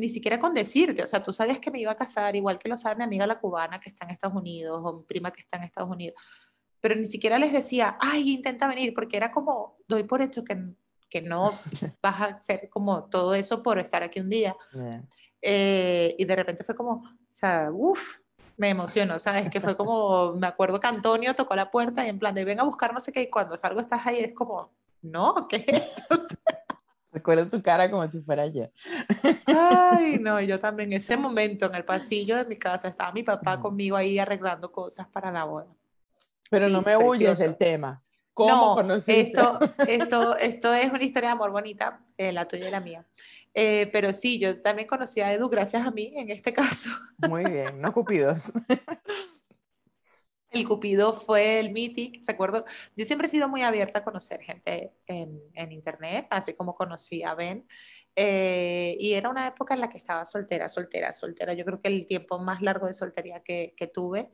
ni 0.00 0.08
siquiera 0.08 0.38
con 0.40 0.54
decirte, 0.54 1.02
o 1.02 1.06
sea, 1.06 1.22
tú 1.22 1.32
sabías 1.32 1.58
que 1.58 1.70
me 1.70 1.78
iba 1.78 1.92
a 1.92 1.96
casar, 1.96 2.34
igual 2.34 2.58
que 2.58 2.68
lo 2.68 2.76
sabe 2.76 2.96
mi 2.96 3.04
amiga 3.04 3.26
la 3.26 3.38
cubana 3.38 3.78
que 3.78 3.88
está 3.88 4.04
en 4.04 4.12
Estados 4.12 4.36
Unidos 4.36 4.80
o 4.82 4.92
mi 4.94 5.04
prima 5.04 5.30
que 5.30 5.40
está 5.40 5.56
en 5.58 5.64
Estados 5.64 5.90
Unidos, 5.90 6.20
pero 6.80 6.94
ni 6.94 7.06
siquiera 7.06 7.38
les 7.38 7.52
decía, 7.52 7.96
ay, 8.00 8.34
intenta 8.34 8.66
venir, 8.66 8.94
porque 8.94 9.16
era 9.16 9.30
como, 9.30 9.76
doy 9.86 10.04
por 10.04 10.22
hecho 10.22 10.44
que, 10.44 10.58
que 11.08 11.20
no 11.20 11.52
vas 12.02 12.20
a 12.20 12.24
hacer 12.26 12.68
como 12.70 13.04
todo 13.04 13.34
eso 13.34 13.62
por 13.62 13.78
estar 13.78 14.02
aquí 14.02 14.20
un 14.20 14.30
día. 14.30 14.56
Eh, 15.42 16.14
y 16.18 16.24
de 16.24 16.36
repente 16.36 16.64
fue 16.64 16.74
como, 16.74 16.92
o 16.92 17.16
sea, 17.28 17.70
uff, 17.72 18.18
me 18.56 18.70
emocionó, 18.70 19.18
¿sabes? 19.18 19.50
Que 19.50 19.60
fue 19.60 19.76
como, 19.76 20.34
me 20.34 20.46
acuerdo 20.46 20.80
que 20.80 20.86
Antonio 20.86 21.34
tocó 21.34 21.54
la 21.54 21.70
puerta 21.70 22.04
y 22.04 22.10
en 22.10 22.18
plan 22.18 22.34
de 22.34 22.44
ven 22.44 22.60
a 22.60 22.64
buscar 22.64 22.92
no 22.92 23.00
sé 23.00 23.12
qué, 23.12 23.22
y 23.22 23.30
cuando 23.30 23.56
salgo 23.56 23.80
estás 23.80 24.06
ahí, 24.06 24.20
es 24.20 24.34
como, 24.34 24.70
no, 25.02 25.48
¿qué 25.48 25.64
es 25.66 25.82
esto? 25.82 26.26
Recuerdo 27.12 27.48
tu 27.48 27.60
cara 27.60 27.90
como 27.90 28.08
si 28.10 28.20
fuera 28.20 28.44
ayer. 28.44 28.72
Ay, 29.46 30.18
no, 30.20 30.40
yo 30.40 30.60
también. 30.60 30.92
Ese 30.92 31.16
momento 31.16 31.66
en 31.66 31.74
el 31.74 31.84
pasillo 31.84 32.36
de 32.36 32.44
mi 32.44 32.56
casa 32.56 32.88
estaba 32.88 33.12
mi 33.12 33.22
papá 33.22 33.60
conmigo 33.60 33.96
ahí 33.96 34.18
arreglando 34.18 34.70
cosas 34.70 35.08
para 35.08 35.32
la 35.32 35.44
boda. 35.44 35.66
Pero 36.50 36.68
no 36.68 36.82
me 36.82 36.96
huyes 36.96 37.38
del 37.38 37.56
tema. 37.56 38.02
¿Cómo 38.32 38.74
conociste? 38.74 39.20
Esto, 39.20 39.58
esto, 39.86 40.36
esto 40.36 40.74
es 40.74 40.90
una 40.90 41.02
historia 41.02 41.30
de 41.30 41.32
amor 41.32 41.50
bonita, 41.50 42.00
eh, 42.16 42.32
la 42.32 42.46
tuya 42.46 42.68
y 42.68 42.70
la 42.70 42.80
mía. 42.80 43.04
Eh, 43.52 43.90
pero 43.92 44.12
sí, 44.12 44.38
yo 44.38 44.62
también 44.62 44.86
conocí 44.86 45.20
a 45.20 45.32
Edu 45.32 45.48
gracias 45.48 45.84
a 45.84 45.90
mí 45.90 46.12
en 46.16 46.30
este 46.30 46.52
caso. 46.52 46.90
Muy 47.28 47.44
bien, 47.44 47.80
no 47.80 47.92
cupidos. 47.92 48.52
El 50.50 50.66
Cupido 50.66 51.12
fue 51.12 51.60
el 51.60 51.70
Mythic, 51.70 52.24
recuerdo, 52.26 52.64
yo 52.96 53.04
siempre 53.04 53.28
he 53.28 53.30
sido 53.30 53.48
muy 53.48 53.62
abierta 53.62 54.00
a 54.00 54.04
conocer 54.04 54.40
gente 54.42 54.92
en, 55.06 55.72
internet, 55.72 56.26
así 56.30 56.54
como 56.54 56.74
conocí 56.74 57.22
a 57.22 57.34
Ben, 57.34 57.66
eh, 58.16 58.96
y 58.98 59.14
era 59.14 59.28
una 59.28 59.46
época 59.46 59.74
en 59.74 59.80
la 59.80 59.88
que 59.88 59.98
estaba 59.98 60.24
soltera, 60.24 60.68
soltera, 60.68 61.12
soltera. 61.12 61.54
Yo 61.54 61.64
creo 61.64 61.80
que 61.80 61.88
el 61.88 62.04
tiempo 62.04 62.40
más 62.40 62.62
largo 62.62 62.88
de 62.88 62.94
soltería 62.94 63.40
que 63.44 63.92
tuve 63.94 64.30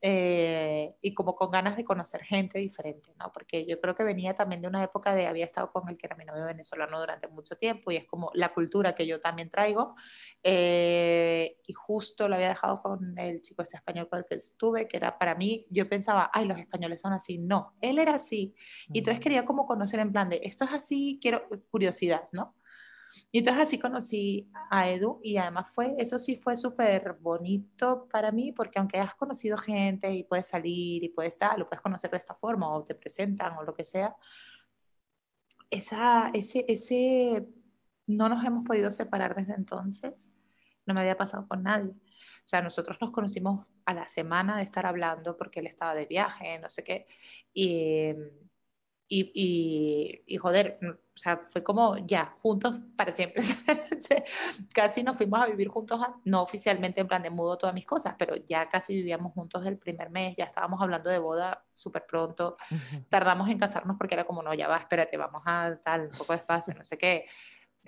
eh, 0.00 0.94
y 1.02 1.12
como 1.12 1.34
con 1.34 1.50
ganas 1.50 1.76
de 1.76 1.84
conocer 1.84 2.22
gente 2.22 2.60
diferente, 2.60 3.14
¿no? 3.18 3.32
Porque 3.32 3.66
yo 3.66 3.80
creo 3.80 3.96
que 3.96 4.04
venía 4.04 4.32
también 4.34 4.62
de 4.62 4.68
una 4.68 4.82
época 4.82 5.12
de 5.12 5.26
había 5.26 5.44
estado 5.44 5.72
con 5.72 5.88
el 5.88 5.96
que 5.96 6.06
era 6.06 6.16
mi 6.16 6.24
novio 6.24 6.44
venezolano 6.44 7.00
durante 7.00 7.26
mucho 7.26 7.56
tiempo 7.56 7.90
y 7.90 7.96
es 7.96 8.06
como 8.06 8.30
la 8.34 8.50
cultura 8.54 8.94
que 8.94 9.06
yo 9.06 9.18
también 9.20 9.50
traigo 9.50 9.96
eh, 10.42 11.58
y 11.66 11.72
justo 11.72 12.28
lo 12.28 12.36
había 12.36 12.48
dejado 12.48 12.80
con 12.80 13.18
el 13.18 13.42
chico 13.42 13.62
este 13.62 13.76
español 13.76 14.08
con 14.08 14.20
el 14.20 14.24
que 14.24 14.36
estuve, 14.36 14.86
que 14.86 14.98
era 14.98 15.18
para 15.18 15.34
mí, 15.34 15.66
yo 15.68 15.88
pensaba, 15.88 16.30
ay, 16.32 16.46
los 16.46 16.58
españoles 16.58 17.00
son 17.00 17.12
así, 17.12 17.38
no, 17.38 17.74
él 17.80 17.98
era 17.98 18.14
así 18.14 18.54
y 18.92 18.98
entonces 18.98 19.20
quería 19.20 19.44
como 19.44 19.66
conocer 19.66 19.98
en 20.00 20.12
plan 20.12 20.28
de, 20.28 20.40
esto 20.44 20.64
es 20.64 20.72
así, 20.72 21.18
quiero 21.20 21.48
curiosidad, 21.70 22.28
¿no? 22.32 22.54
Y 23.30 23.38
entonces 23.38 23.64
así 23.64 23.78
conocí 23.78 24.50
a 24.70 24.90
Edu 24.90 25.20
y 25.22 25.36
además 25.36 25.70
fue, 25.72 25.94
eso 25.98 26.18
sí 26.18 26.36
fue 26.36 26.56
súper 26.56 27.14
bonito 27.20 28.08
para 28.10 28.32
mí 28.32 28.52
porque 28.52 28.78
aunque 28.78 28.98
has 28.98 29.14
conocido 29.14 29.56
gente 29.56 30.12
y 30.12 30.24
puedes 30.24 30.46
salir 30.46 31.04
y 31.04 31.08
puedes 31.08 31.32
estar, 31.34 31.58
lo 31.58 31.68
puedes 31.68 31.82
conocer 31.82 32.10
de 32.10 32.18
esta 32.18 32.34
forma 32.34 32.70
o 32.70 32.84
te 32.84 32.94
presentan 32.94 33.56
o 33.56 33.62
lo 33.62 33.74
que 33.74 33.84
sea, 33.84 34.16
esa, 35.70 36.30
ese, 36.34 36.64
ese, 36.68 37.46
no 38.06 38.28
nos 38.28 38.44
hemos 38.44 38.64
podido 38.64 38.90
separar 38.90 39.34
desde 39.34 39.54
entonces, 39.54 40.34
no 40.86 40.94
me 40.94 41.00
había 41.00 41.16
pasado 41.16 41.46
con 41.46 41.62
nadie. 41.62 41.90
O 41.90 42.46
sea, 42.48 42.62
nosotros 42.62 42.96
nos 43.00 43.10
conocimos 43.10 43.66
a 43.84 43.94
la 43.94 44.08
semana 44.08 44.56
de 44.56 44.62
estar 44.62 44.86
hablando 44.86 45.36
porque 45.36 45.60
él 45.60 45.66
estaba 45.66 45.94
de 45.94 46.06
viaje, 46.06 46.58
no 46.58 46.68
sé 46.70 46.82
qué, 46.84 47.06
y 47.52 48.14
y, 49.08 50.22
y, 50.26 50.36
joder, 50.36 50.78
mm, 50.82 50.90
o 51.18 51.20
sea, 51.20 51.36
fue 51.36 51.64
como 51.64 51.96
ya, 52.06 52.36
juntos 52.42 52.76
para 52.94 53.12
siempre. 53.12 53.42
casi 54.72 55.02
nos 55.02 55.16
fuimos 55.16 55.40
a 55.40 55.46
vivir 55.46 55.66
juntos, 55.66 56.00
no 56.24 56.42
oficialmente 56.42 57.00
en 57.00 57.08
plan 57.08 57.20
de 57.20 57.30
mudo 57.30 57.58
todas 57.58 57.74
mis 57.74 57.84
cosas, 57.84 58.14
pero 58.16 58.36
ya 58.36 58.68
casi 58.68 58.94
vivíamos 58.94 59.32
juntos 59.32 59.66
el 59.66 59.78
primer 59.78 60.10
mes, 60.10 60.36
ya 60.36 60.44
estábamos 60.44 60.80
hablando 60.80 61.10
de 61.10 61.18
boda 61.18 61.64
súper 61.74 62.06
pronto. 62.06 62.56
Tardamos 63.08 63.50
en 63.50 63.58
casarnos 63.58 63.96
porque 63.98 64.14
era 64.14 64.24
como, 64.24 64.44
no, 64.44 64.54
ya 64.54 64.68
va, 64.68 64.76
espérate, 64.76 65.16
vamos 65.16 65.42
a 65.44 65.76
tal, 65.82 66.02
un 66.02 66.16
poco 66.16 66.34
de 66.34 66.38
espacio, 66.38 66.72
no 66.74 66.84
sé 66.84 66.96
qué. 66.96 67.24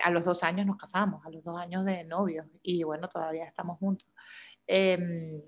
A 0.03 0.09
los 0.09 0.25
dos 0.25 0.43
años 0.43 0.65
nos 0.65 0.75
casamos, 0.75 1.25
a 1.25 1.29
los 1.29 1.41
dos 1.41 1.57
años 1.57 1.85
de 1.85 2.03
novios, 2.03 2.45
y 2.61 2.83
bueno, 2.83 3.07
todavía 3.07 3.45
estamos 3.45 3.79
juntos. 3.79 4.09
Eh, 4.73 5.43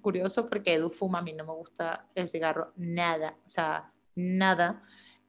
curioso 0.00 0.48
porque 0.48 0.74
Edu 0.74 0.90
fuma, 0.90 1.20
a 1.20 1.22
mí 1.22 1.32
no 1.32 1.44
me 1.44 1.52
gusta 1.52 2.08
el 2.16 2.28
cigarro, 2.28 2.72
nada, 2.76 3.36
o 3.44 3.48
sea 3.48 3.92
nada. 4.16 4.82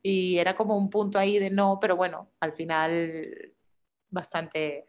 Y 0.08 0.38
era 0.38 0.56
como 0.56 0.78
un 0.78 0.92
punto 0.92 1.18
ahí 1.18 1.40
de 1.40 1.50
no, 1.50 1.80
pero 1.82 1.96
bueno, 1.96 2.30
al 2.40 2.54
final 2.54 3.56
bastante, 4.08 4.86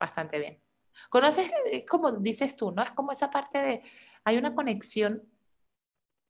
bastante 0.00 0.38
bien. 0.38 0.58
Conoces, 1.10 1.52
como 1.86 2.12
dices 2.12 2.56
tú, 2.56 2.72
¿no? 2.72 2.82
Es 2.82 2.92
como 2.92 3.12
esa 3.12 3.30
parte 3.30 3.58
de, 3.58 3.82
hay 4.24 4.38
una 4.38 4.54
conexión 4.54 5.22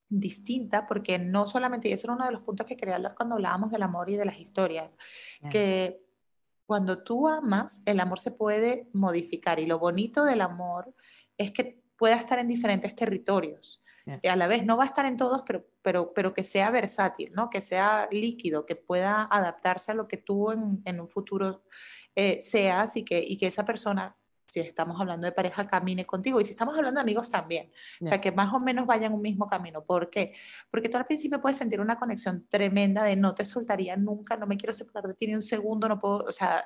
distinta, 0.09 0.85
porque 0.85 1.17
no 1.17 1.47
solamente, 1.47 1.89
y 1.89 1.93
ese 1.93 2.09
era 2.09 2.15
uno 2.15 2.25
de 2.25 2.33
los 2.33 2.43
puntos 2.43 2.67
que 2.67 2.77
quería 2.77 2.97
hablar 2.97 3.15
cuando 3.15 3.37
hablábamos 3.37 3.71
del 3.71 3.85
amor 3.85 4.11
y 4.11 4.17
de 4.17 4.25
las 4.25 4.41
historias, 4.41 4.99
que 5.49 6.05
cuando 6.67 7.05
tú 7.05 7.29
amas, 7.29 7.85
el 7.87 8.01
amor 8.01 8.19
se 8.19 8.33
puede 8.33 8.89
modificar 8.95 9.61
y 9.61 9.67
lo 9.67 9.79
bonito 9.79 10.25
del 10.25 10.41
amor 10.41 10.93
es 11.39 11.53
que 11.53 11.81
pueda 11.97 12.17
estar 12.17 12.41
en 12.41 12.49
diferentes 12.49 12.97
territorios. 12.97 13.81
Y 14.23 14.27
a 14.27 14.35
la 14.35 14.49
vez 14.49 14.65
no 14.65 14.77
va 14.77 14.83
a 14.83 14.89
estar 14.89 15.07
en 15.07 15.17
todos, 15.17 15.45
pero, 15.47 15.65
pero, 15.85 16.15
pero 16.15 16.33
que 16.33 16.43
sea 16.43 16.71
versátil, 16.71 17.31
¿no? 17.35 17.51
que 17.51 17.61
sea 17.61 18.09
líquido, 18.11 18.65
que 18.65 18.75
pueda 18.75 19.29
adaptarse 19.31 19.93
a 19.93 19.95
lo 19.95 20.09
que 20.09 20.17
tú 20.17 20.51
en, 20.51 20.81
en 20.87 20.99
un 20.99 21.11
futuro 21.11 21.63
eh, 22.17 22.41
seas 22.41 22.97
y 22.97 23.05
que, 23.05 23.23
y 23.23 23.37
que 23.37 23.49
esa 23.49 23.67
persona, 23.67 24.17
si 24.49 24.61
estamos 24.61 24.99
hablando 24.99 25.27
de 25.27 25.33
pareja, 25.33 25.69
camine 25.69 26.07
contigo. 26.07 26.41
Y 26.41 26.45
si 26.45 26.53
estamos 26.53 26.75
hablando 26.75 27.01
de 27.01 27.03
amigos 27.03 27.31
también, 27.31 27.71
o 28.01 28.07
sea, 28.07 28.19
que 28.19 28.33
más 28.33 28.55
o 28.55 28.61
menos 28.61 28.87
vayan 28.87 29.13
un 29.13 29.21
mismo 29.21 29.47
camino. 29.47 29.85
¿Por 29.85 30.09
qué? 30.09 30.33
Porque 30.71 30.89
tú 30.89 30.97
al 30.97 31.05
principio 31.05 31.43
puedes 31.43 31.59
sentir 31.59 31.83
una 31.83 31.99
conexión 31.99 32.47
tremenda 32.49 33.05
de 33.05 33.17
no 33.17 33.35
te 33.35 33.45
soltaría 33.45 33.95
nunca, 33.97 34.39
no 34.39 34.47
me 34.47 34.57
quiero 34.57 34.73
separar 34.73 35.07
de 35.07 35.15
ti 35.15 35.27
ni 35.27 35.35
un 35.35 35.43
segundo, 35.43 35.87
no 35.87 35.99
puedo, 35.99 36.25
o 36.25 36.33
sea, 36.33 36.65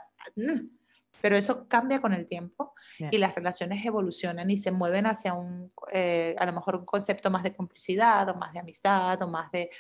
pero 1.20 1.36
eso 1.36 1.66
cambia 1.68 2.00
con 2.00 2.12
el 2.12 2.26
tiempo 2.26 2.74
y 2.98 3.18
las 3.18 3.34
relaciones 3.34 3.84
evolucionan 3.84 4.50
y 4.50 4.58
se 4.58 4.70
mueven 4.70 5.06
hacia 5.06 5.34
un, 5.34 5.72
eh, 5.92 6.34
a 6.38 6.46
lo 6.46 6.52
mejor 6.52 6.76
un 6.76 6.84
concepto 6.84 7.30
más 7.30 7.42
de 7.42 7.54
complicidad 7.54 8.28
o 8.28 8.34
más 8.34 8.52
de 8.52 8.60
amistad 8.60 9.20
o 9.22 9.28
más 9.28 9.50
de, 9.50 9.70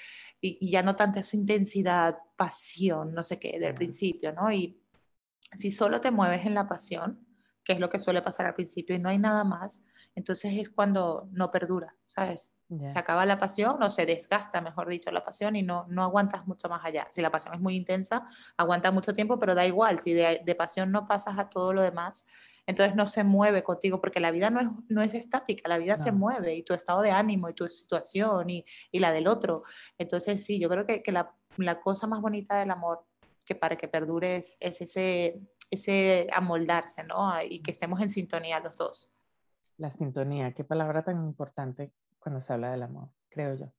y, 0.40 0.70
ya 0.70 0.82
no 0.82 0.96
tanta 0.96 1.22
su 1.22 1.36
intensidad, 1.36 2.18
pasión, 2.36 3.12
no 3.12 3.22
sé 3.22 3.38
qué, 3.38 3.58
del 3.58 3.74
principio, 3.74 4.32
¿no? 4.32 4.50
Y 4.52 4.80
si 5.54 5.70
solo 5.70 6.00
te 6.00 6.10
mueves 6.10 6.46
en 6.46 6.54
la 6.54 6.68
pasión, 6.68 7.26
que 7.64 7.72
es 7.72 7.80
lo 7.80 7.90
que 7.90 7.98
suele 7.98 8.22
pasar 8.22 8.46
al 8.46 8.54
principio 8.54 8.96
y 8.96 8.98
no 8.98 9.08
hay 9.08 9.18
nada 9.18 9.44
más, 9.44 9.84
entonces 10.18 10.52
es 10.56 10.68
cuando 10.68 11.28
no 11.30 11.52
perdura, 11.52 11.94
¿sabes? 12.04 12.52
Se 12.90 12.98
acaba 12.98 13.24
la 13.24 13.38
pasión 13.38 13.80
o 13.80 13.88
se 13.88 14.04
desgasta, 14.04 14.60
mejor 14.60 14.88
dicho, 14.88 15.12
la 15.12 15.24
pasión 15.24 15.54
y 15.54 15.62
no, 15.62 15.86
no 15.88 16.02
aguantas 16.02 16.44
mucho 16.44 16.68
más 16.68 16.84
allá. 16.84 17.06
Si 17.08 17.22
la 17.22 17.30
pasión 17.30 17.54
es 17.54 17.60
muy 17.60 17.76
intensa, 17.76 18.26
aguanta 18.56 18.90
mucho 18.90 19.14
tiempo, 19.14 19.38
pero 19.38 19.54
da 19.54 19.64
igual, 19.64 20.00
si 20.00 20.12
de, 20.14 20.42
de 20.44 20.54
pasión 20.56 20.90
no 20.90 21.06
pasas 21.06 21.38
a 21.38 21.48
todo 21.48 21.72
lo 21.72 21.82
demás, 21.82 22.26
entonces 22.66 22.96
no 22.96 23.06
se 23.06 23.22
mueve 23.22 23.62
contigo, 23.62 24.00
porque 24.00 24.18
la 24.18 24.32
vida 24.32 24.50
no 24.50 24.58
es, 24.60 24.66
no 24.88 25.02
es 25.02 25.14
estática, 25.14 25.68
la 25.68 25.78
vida 25.78 25.96
se 25.96 26.10
mueve 26.10 26.56
y 26.56 26.64
tu 26.64 26.74
estado 26.74 27.00
de 27.00 27.12
ánimo 27.12 27.48
y 27.48 27.54
tu 27.54 27.68
situación 27.68 28.50
y, 28.50 28.64
y 28.90 28.98
la 28.98 29.12
del 29.12 29.28
otro. 29.28 29.62
Entonces 29.96 30.44
sí, 30.44 30.58
yo 30.58 30.68
creo 30.68 30.84
que, 30.84 31.00
que 31.00 31.12
la, 31.12 31.32
la, 31.58 31.80
cosa 31.80 32.08
más 32.08 32.20
bonita 32.20 32.58
del 32.58 32.72
amor 32.72 33.06
que 33.44 33.54
para 33.54 33.76
que 33.76 33.86
perdure 33.86 34.34
es, 34.34 34.56
es 34.58 34.80
ese, 34.80 35.40
ese 35.70 36.26
amoldarse, 36.32 37.04
¿no? 37.04 37.40
Y 37.40 37.62
que 37.62 37.70
estemos 37.70 38.00
en 38.02 38.10
sintonía 38.10 38.58
los 38.58 38.76
dos. 38.76 39.12
La 39.78 39.90
sintonía, 39.90 40.52
qué 40.52 40.64
palabra 40.64 41.02
tan 41.02 41.22
importante 41.22 41.92
cuando 42.18 42.40
se 42.40 42.52
habla 42.52 42.70
del 42.70 42.82
amor, 42.82 43.08
creo 43.28 43.54
yo. 43.54 43.72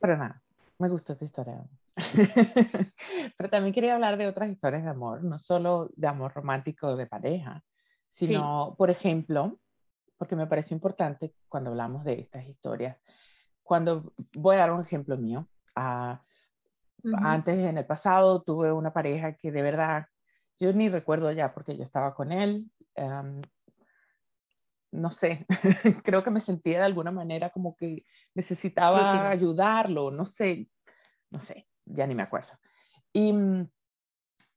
Pero 0.00 0.16
nada, 0.16 0.42
me 0.78 0.88
gustó 0.88 1.12
esta 1.12 1.24
historia. 1.24 1.62
Pero 3.36 3.50
también 3.50 3.74
quería 3.74 3.94
hablar 3.94 4.16
de 4.16 4.26
otras 4.26 4.50
historias 4.50 4.84
de 4.84 4.90
amor, 4.90 5.22
no 5.22 5.38
solo 5.38 5.90
de 5.94 6.06
amor 6.06 6.32
romántico 6.32 6.96
de 6.96 7.06
pareja, 7.06 7.62
sino, 8.08 8.74
por 8.76 8.90
ejemplo, 8.90 9.58
porque 10.16 10.36
me 10.36 10.46
parece 10.46 10.74
importante 10.74 11.34
cuando 11.48 11.70
hablamos 11.70 12.04
de 12.04 12.20
estas 12.20 12.46
historias, 12.46 12.96
cuando 13.62 14.12
voy 14.34 14.56
a 14.56 14.60
dar 14.60 14.72
un 14.72 14.80
ejemplo 14.82 15.16
mío, 15.16 15.46
uh, 15.76 16.16
antes 17.22 17.58
en 17.58 17.78
el 17.78 17.86
pasado 17.86 18.42
tuve 18.42 18.72
una 18.72 18.92
pareja 18.92 19.34
que 19.34 19.52
de 19.52 19.62
verdad, 19.62 20.06
yo 20.58 20.72
ni 20.72 20.88
recuerdo 20.88 21.30
ya 21.32 21.52
porque 21.52 21.76
yo 21.76 21.84
estaba 21.84 22.14
con 22.14 22.32
él, 22.32 22.70
um, 22.96 23.40
no 24.90 25.10
sé, 25.10 25.46
creo 26.04 26.22
que 26.22 26.30
me 26.30 26.40
sentía 26.40 26.78
de 26.78 26.84
alguna 26.84 27.10
manera 27.10 27.50
como 27.50 27.76
que 27.76 28.04
necesitaba 28.34 29.28
ayudarlo, 29.28 30.10
no 30.10 30.24
sé, 30.24 30.70
no 31.30 31.40
sé, 31.40 31.66
ya 31.84 32.06
ni 32.06 32.14
me 32.14 32.22
acuerdo. 32.22 32.52
Y 33.12 33.32
mm, 33.32 33.68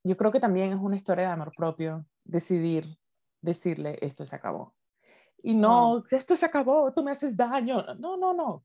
yo 0.04 0.16
creo 0.16 0.32
que 0.32 0.40
también 0.40 0.72
es 0.72 0.78
una 0.78 0.96
historia 0.96 1.26
de 1.26 1.32
amor 1.32 1.52
propio, 1.56 2.06
decidir 2.24 2.98
decirle 3.42 3.98
esto 4.00 4.24
se 4.24 4.36
acabó. 4.36 4.74
Y 5.42 5.54
no, 5.54 6.04
esto 6.10 6.36
se 6.36 6.46
acabó, 6.46 6.92
tú 6.94 7.02
me 7.02 7.10
haces 7.10 7.36
daño. 7.36 7.82
No, 7.98 8.16
no, 8.16 8.32
no. 8.32 8.64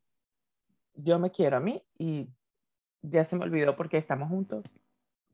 Yo 0.94 1.20
me 1.20 1.32
quiero 1.32 1.58
a 1.58 1.60
mí 1.60 1.84
y 1.98 2.30
ya 3.02 3.24
se 3.24 3.36
me 3.36 3.44
olvidó 3.44 3.76
porque 3.76 3.98
estamos 3.98 4.30
juntos. 4.30 4.64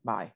Bye. 0.02 0.34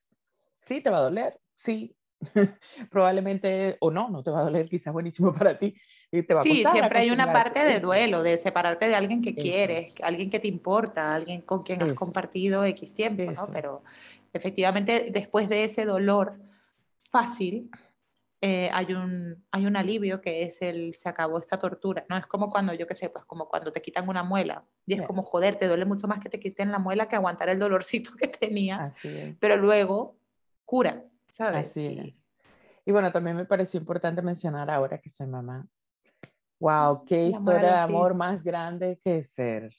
Sí, 0.60 0.82
te 0.82 0.90
va 0.90 0.98
a 0.98 1.02
doler, 1.02 1.40
sí. 1.56 1.96
Probablemente, 2.90 3.76
o 3.80 3.90
no, 3.90 4.08
no 4.10 4.22
te 4.22 4.30
va 4.30 4.40
a 4.40 4.44
doler, 4.44 4.68
quizás 4.68 4.92
buenísimo 4.92 5.32
para 5.34 5.58
ti. 5.58 5.74
Y 6.10 6.22
te 6.22 6.34
va 6.34 6.40
sí, 6.40 6.64
siempre 6.70 7.00
hay 7.00 7.10
una 7.10 7.32
parte 7.32 7.60
de 7.60 7.80
duelo, 7.80 8.22
de 8.22 8.36
separarte 8.38 8.88
de 8.88 8.94
alguien 8.94 9.22
que 9.22 9.34
quieres, 9.34 9.92
alguien 10.02 10.30
que 10.30 10.38
te 10.38 10.48
importa, 10.48 11.14
alguien 11.14 11.42
con 11.42 11.62
quien 11.62 11.82
has 11.82 11.94
compartido 11.94 12.64
X 12.64 12.94
tiempo, 12.94 13.30
¿no? 13.30 13.48
Pero 13.52 13.82
efectivamente, 14.32 15.10
después 15.12 15.48
de 15.48 15.64
ese 15.64 15.84
dolor 15.84 16.38
fácil, 16.98 17.70
eh, 18.40 18.70
hay, 18.72 18.94
un, 18.94 19.44
hay 19.50 19.66
un 19.66 19.76
alivio 19.76 20.20
que 20.20 20.42
es 20.42 20.62
el 20.62 20.94
se 20.94 21.08
acabó 21.08 21.40
esta 21.40 21.58
tortura, 21.58 22.06
¿no? 22.08 22.16
Es 22.16 22.26
como 22.26 22.48
cuando, 22.48 22.72
yo 22.72 22.86
qué 22.86 22.94
sé, 22.94 23.10
pues 23.10 23.24
como 23.24 23.48
cuando 23.48 23.72
te 23.72 23.82
quitan 23.82 24.08
una 24.08 24.22
muela 24.22 24.64
y 24.86 24.94
es 24.94 25.02
como, 25.02 25.22
joder, 25.22 25.56
te 25.56 25.66
duele 25.66 25.84
mucho 25.84 26.06
más 26.06 26.20
que 26.20 26.28
te 26.28 26.38
quiten 26.38 26.70
la 26.70 26.78
muela 26.78 27.08
que 27.08 27.16
aguantar 27.16 27.48
el 27.48 27.58
dolorcito 27.58 28.12
que 28.18 28.28
tenías, 28.28 28.92
pero 29.40 29.56
luego 29.56 30.16
cura, 30.64 31.04
¿sabes? 31.30 31.66
Así 31.68 32.16
Y 32.84 32.92
bueno, 32.92 33.12
también 33.12 33.36
me 33.36 33.44
pareció 33.44 33.80
importante 33.80 34.22
mencionar 34.22 34.70
ahora 34.70 34.98
que 34.98 35.10
soy 35.10 35.26
mamá. 35.26 35.66
Wow, 36.60 37.04
qué 37.04 37.26
historia 37.26 37.72
de 37.72 37.78
amor 37.78 38.14
más 38.14 38.42
grande 38.42 39.00
que 39.04 39.22
ser 39.22 39.72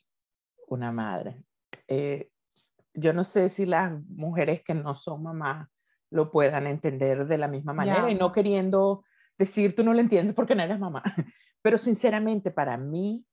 una 0.68 0.92
madre. 0.92 1.44
Eh, 1.88 2.30
yo 2.94 3.14
no 3.14 3.24
sé 3.24 3.50
si 3.50 3.66
las 3.66 4.02
mujeres 4.08 4.64
que 4.64 4.74
no 4.74 4.94
son 4.94 5.24
mamás 5.24 5.68
lo 6.12 6.32
puedan 6.32 6.68
entender 6.68 7.28
de 7.28 7.38
la 7.38 7.48
misma 7.48 7.74
manera 7.74 8.10
y 8.10 8.16
no 8.16 8.32
queriendo 8.32 9.04
decir 9.38 9.76
tú 9.76 9.84
no 9.84 9.94
lo 9.94 10.00
entiendes 10.00 10.36
porque 10.36 10.56
no 10.56 10.64
eres 10.64 10.80
mamá. 10.80 11.04
Pero 11.62 11.78
sinceramente 11.78 12.52
para 12.52 12.78
mí 12.78 13.26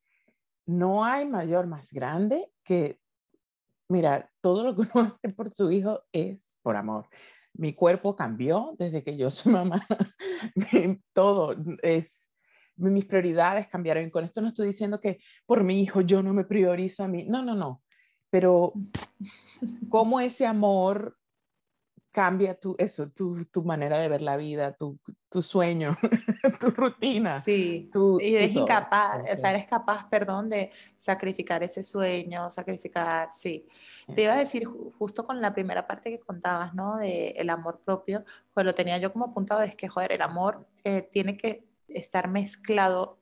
no 0.67 1.05
hay 1.05 1.27
mayor 1.27 1.67
más 1.67 1.93
grande 1.93 2.51
que, 2.65 3.01
mira, 3.89 4.31
todo 4.41 4.65
lo 4.65 4.75
que 4.75 4.83
uno 4.83 4.91
hace 5.17 5.29
por 5.31 5.51
su 5.51 5.71
hijo 5.71 6.03
es 6.13 6.53
por 6.63 6.77
amor. 6.77 7.07
Mi 7.59 7.75
cuerpo 7.75 8.17
cambió 8.17 8.75
desde 8.79 9.03
que 9.03 9.17
yo 9.17 9.31
soy 9.33 9.53
mamá. 9.53 9.87
todo 11.13 11.57
es, 11.83 12.23
mis 12.77 13.05
prioridades 13.05 13.69
cambiaron. 13.69 14.11
Con 14.11 14.25
esto 14.25 14.41
no 14.41 14.49
estoy 14.49 14.67
diciendo 14.69 15.01
que 15.01 15.19
por 15.47 15.63
mi 15.65 15.83
hijo 15.83 16.01
yo 16.01 16.23
no 16.23 16.33
me 16.33 16.45
priorizo 16.45 17.05
a 17.05 17.09
mí. 17.09 17.25
No, 17.25 17.43
no, 17.43 17.55
no. 17.55 17.83
Pero 18.31 18.73
cómo 19.91 20.21
ese 20.21 20.47
amor 20.47 21.17
cambia 22.17 22.59
tu, 22.59 22.75
eso, 22.79 23.11
tu, 23.11 23.45
tu, 23.45 23.63
manera 23.63 23.99
de 23.99 24.09
ver 24.09 24.23
la 24.23 24.39
vida, 24.39 24.73
tu, 24.73 24.99
tu 25.29 25.43
sueño, 25.43 25.99
tu 26.61 26.71
rutina. 26.71 27.43
Sí, 27.43 27.91
y 28.21 28.35
eres 28.35 28.55
incapaz, 28.55 29.23
o 29.31 29.37
sea, 29.37 29.51
eres 29.51 29.67
capaz, 29.67 30.09
perdón, 30.09 30.49
de 30.49 30.71
sacrificar 30.97 31.63
ese 31.63 31.83
sueño, 31.83 32.49
sacrificar, 32.49 33.29
sí. 33.31 33.69
Te 34.15 34.23
iba 34.23 34.33
a 34.33 34.39
decir, 34.39 34.67
justo 34.99 35.25
con 35.25 35.43
la 35.43 35.53
primera 35.53 35.87
parte 35.87 36.09
que 36.09 36.19
contabas, 36.19 36.73
¿no? 36.73 36.97
De 36.97 37.35
el 37.37 37.51
amor 37.51 37.83
propio, 37.85 38.25
pues 38.55 38.65
lo 38.65 38.75
tenía 38.75 38.97
yo 38.97 39.13
como 39.13 39.27
apuntado, 39.27 39.61
es 39.61 39.77
que, 39.77 39.87
joder, 39.87 40.13
el 40.13 40.23
amor 40.23 40.67
eh, 40.85 41.03
tiene 41.03 41.37
que 41.37 41.67
estar 41.87 42.29
mezclado, 42.29 43.19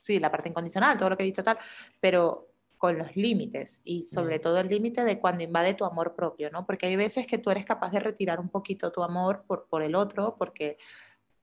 sí, 0.00 0.18
la 0.18 0.32
parte 0.32 0.48
incondicional, 0.48 0.98
todo 0.98 1.10
lo 1.10 1.16
que 1.16 1.22
he 1.22 1.26
dicho 1.26 1.44
tal, 1.44 1.58
pero 2.00 2.51
con 2.82 2.98
los 2.98 3.14
límites 3.14 3.80
y 3.84 4.02
sobre 4.02 4.40
todo 4.40 4.58
el 4.58 4.66
límite 4.66 5.04
de 5.04 5.20
cuando 5.20 5.44
invade 5.44 5.74
tu 5.74 5.84
amor 5.84 6.16
propio, 6.16 6.50
¿no? 6.50 6.66
Porque 6.66 6.86
hay 6.86 6.96
veces 6.96 7.28
que 7.28 7.38
tú 7.38 7.48
eres 7.48 7.64
capaz 7.64 7.92
de 7.92 8.00
retirar 8.00 8.40
un 8.40 8.48
poquito 8.48 8.90
tu 8.90 9.04
amor 9.04 9.44
por, 9.46 9.68
por 9.68 9.84
el 9.84 9.94
otro, 9.94 10.34
porque 10.36 10.78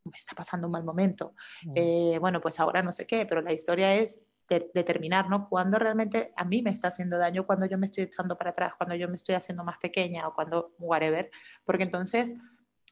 me 0.03 0.17
está 0.17 0.35
pasando 0.35 0.67
un 0.67 0.73
mal 0.73 0.83
momento. 0.83 1.35
Eh, 1.73 2.17
bueno, 2.19 2.41
pues 2.41 2.59
ahora 2.59 2.83
no 2.83 2.91
sé 2.91 3.07
qué, 3.07 3.25
pero 3.25 3.41
la 3.41 3.53
historia 3.53 3.95
es 3.95 4.21
determinar, 4.49 5.29
¿no? 5.29 5.47
Cuando 5.47 5.79
realmente 5.79 6.33
a 6.35 6.43
mí 6.43 6.61
me 6.61 6.71
está 6.71 6.89
haciendo 6.89 7.17
daño, 7.17 7.45
cuando 7.45 7.65
yo 7.67 7.77
me 7.77 7.85
estoy 7.85 8.03
echando 8.03 8.37
para 8.37 8.49
atrás, 8.49 8.73
cuando 8.75 8.95
yo 8.95 9.07
me 9.07 9.15
estoy 9.15 9.35
haciendo 9.35 9.63
más 9.63 9.77
pequeña 9.77 10.27
o 10.27 10.33
cuando 10.33 10.73
whatever, 10.77 11.31
porque 11.63 11.83
entonces 11.83 12.35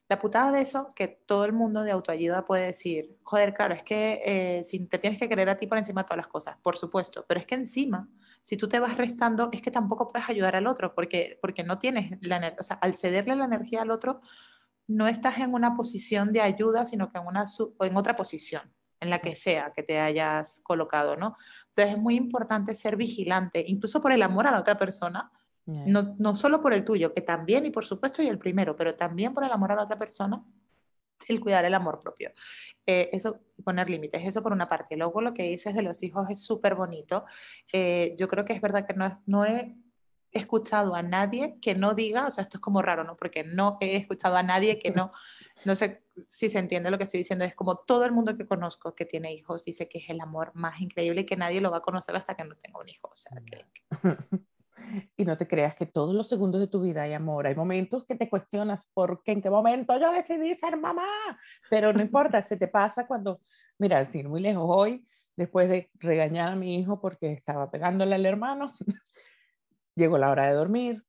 la 0.08 0.20
putada 0.20 0.54
de 0.54 0.62
eso, 0.62 0.94
que 0.96 1.10
todo 1.26 1.44
el 1.44 1.52
mundo 1.52 1.84
de 1.84 1.92
autoayuda 1.92 2.46
puede 2.46 2.68
decir, 2.68 3.18
joder, 3.24 3.54
claro, 3.54 3.74
es 3.74 3.84
que 3.84 4.22
eh, 4.24 4.64
si 4.64 4.86
te 4.86 5.00
tienes 5.00 5.20
que 5.20 5.28
querer 5.28 5.50
a 5.50 5.58
ti 5.58 5.68
por 5.68 5.78
encima 5.78 6.04
de 6.04 6.06
todas 6.06 6.18
las 6.18 6.30
cosas, 6.30 6.56
por 6.64 6.78
supuesto, 6.78 7.26
pero 7.28 7.42
es 7.42 7.46
que 7.46 7.56
encima, 7.56 8.08
si 8.42 8.58
tú 8.58 8.68
te 8.68 8.80
vas 8.80 8.98
restando, 8.98 9.50
es 9.52 9.62
que 9.62 9.72
tampoco 9.72 10.08
puedes 10.08 10.30
ayudar 10.30 10.56
al 10.56 10.68
otro, 10.68 10.94
porque, 10.96 11.38
porque 11.42 11.64
no 11.64 11.80
tienes 11.80 12.18
la 12.22 12.38
energía, 12.38 12.58
o 12.60 12.64
sea, 12.64 12.78
al 12.78 12.94
cederle 12.96 13.36
la 13.36 13.46
energía 13.46 13.82
al 13.82 13.92
otro, 13.92 14.22
no 14.88 15.08
estás 15.08 15.40
en 15.40 15.54
una 15.54 15.76
posición 15.76 16.32
de 16.32 16.42
ayuda, 16.42 16.86
sino 16.86 17.12
que 17.12 17.18
en, 17.18 17.28
una, 17.28 17.44
en 17.82 17.98
otra 17.98 18.16
posición, 18.16 18.74
en 19.00 19.10
la 19.10 19.20
que 19.20 19.36
sea 19.36 19.74
que 19.76 19.84
te 19.84 20.00
hayas 20.00 20.62
colocado, 20.64 21.16
¿no? 21.16 21.36
Entonces 21.70 21.96
es 21.96 22.02
muy 22.02 22.16
importante 22.16 22.74
ser 22.74 22.96
vigilante, 22.96 23.64
incluso 23.68 24.02
por 24.02 24.12
el 24.12 24.24
amor 24.24 24.48
a 24.48 24.52
la 24.52 24.60
otra 24.60 24.78
persona, 24.78 25.32
no, 25.66 26.16
no 26.18 26.34
solo 26.34 26.62
por 26.62 26.72
el 26.72 26.86
tuyo, 26.86 27.14
que 27.14 27.20
también 27.20 27.66
y 27.66 27.72
por 27.72 27.86
supuesto 27.86 28.24
y 28.24 28.30
el 28.30 28.40
primero, 28.40 28.78
pero 28.78 28.96
también 28.96 29.34
por 29.34 29.44
el 29.44 29.52
amor 29.52 29.74
a 29.74 29.76
la 29.76 29.84
otra 29.84 29.98
persona, 29.98 30.42
el 31.28 31.40
cuidar 31.40 31.66
el 31.66 31.74
amor 31.74 32.00
propio. 32.00 32.32
Eh, 32.86 33.10
eso, 33.12 33.40
poner 33.64 33.90
límites, 33.90 34.26
eso 34.26 34.42
por 34.42 34.52
una 34.54 34.68
parte. 34.68 34.96
Luego 34.96 35.22
lo 35.22 35.34
que 35.34 35.44
dices 35.44 35.76
de 35.76 35.82
los 35.82 36.02
hijos 36.04 36.30
es 36.30 36.44
súper 36.44 36.76
bonito. 36.76 37.26
Eh, 37.72 38.16
yo 38.18 38.28
creo 38.28 38.46
que 38.46 38.54
es 38.54 38.62
verdad 38.62 38.86
que 38.86 38.94
no, 38.94 39.22
no 39.26 39.46
he 39.46 39.76
escuchado 40.32 40.96
a 40.96 41.02
nadie 41.02 41.58
que 41.62 41.76
no 41.76 41.94
diga, 41.94 42.28
o 42.28 42.32
sea, 42.32 42.44
esto 42.44 42.58
es 42.58 42.62
como 42.62 42.82
raro, 42.82 43.04
¿no? 43.04 43.16
Porque 43.18 43.44
no 43.44 43.78
he 43.82 43.96
escuchado 43.96 44.38
a 44.38 44.44
nadie 44.44 44.80
que 44.80 44.92
no, 44.92 45.12
no 45.66 45.76
sé 45.76 46.04
si 46.28 46.50
se 46.50 46.60
entiende 46.60 46.92
lo 46.92 46.98
que 46.98 47.06
estoy 47.06 47.20
diciendo, 47.20 47.46
es 47.46 47.56
como 47.56 47.78
todo 47.78 48.06
el 48.06 48.12
mundo 48.12 48.36
que 48.38 48.46
conozco 48.46 48.94
que 48.94 49.06
tiene 49.06 49.34
hijos 49.34 49.66
dice 49.66 49.88
que 49.88 50.00
es 50.00 50.10
el 50.10 50.20
amor 50.22 50.52
más 50.54 50.82
increíble 50.82 51.22
y 51.22 51.26
que 51.26 51.38
nadie 51.38 51.62
lo 51.62 51.72
va 51.72 51.78
a 51.78 51.82
conocer 51.82 52.16
hasta 52.16 52.36
que 52.36 52.44
no 52.44 52.56
tenga 52.56 52.80
un 52.80 52.90
hijo. 52.90 53.12
y 55.16 55.26
no 55.26 55.38
te 55.38 55.48
creas 55.48 55.76
que 55.76 55.86
todos 55.86 56.14
los 56.16 56.28
segundos 56.28 56.62
de 56.62 56.68
tu 56.68 56.82
vida 56.82 57.04
hay 57.04 57.14
amor. 57.14 57.48
Hay 57.48 57.56
momentos 57.56 58.06
que 58.06 58.16
te 58.16 58.30
cuestionas 58.30 58.86
por 58.94 59.24
qué, 59.24 59.34
en 59.34 59.42
qué 59.42 59.50
momento 59.50 59.98
yo 60.00 60.12
decidí 60.12 60.54
ser 60.54 60.78
mamá, 60.78 61.08
pero 61.70 61.94
no 61.94 62.02
importa, 62.02 62.42
se 62.42 62.58
te 62.58 62.68
pasa 62.68 63.08
cuando, 63.08 63.42
mira, 63.78 64.06
sin 64.12 64.28
muy 64.28 64.42
lejos 64.42 64.66
hoy, 64.68 65.06
después 65.36 65.70
de 65.70 65.90
regañar 65.96 66.50
a 66.50 66.56
mi 66.56 66.80
hijo 66.80 67.00
porque 67.00 67.32
estaba 67.32 67.70
pegándole 67.70 68.16
al 68.16 68.26
hermano, 68.26 68.74
llegó 69.96 70.18
la 70.18 70.32
hora 70.32 70.48
de 70.48 70.54
dormir, 70.54 71.04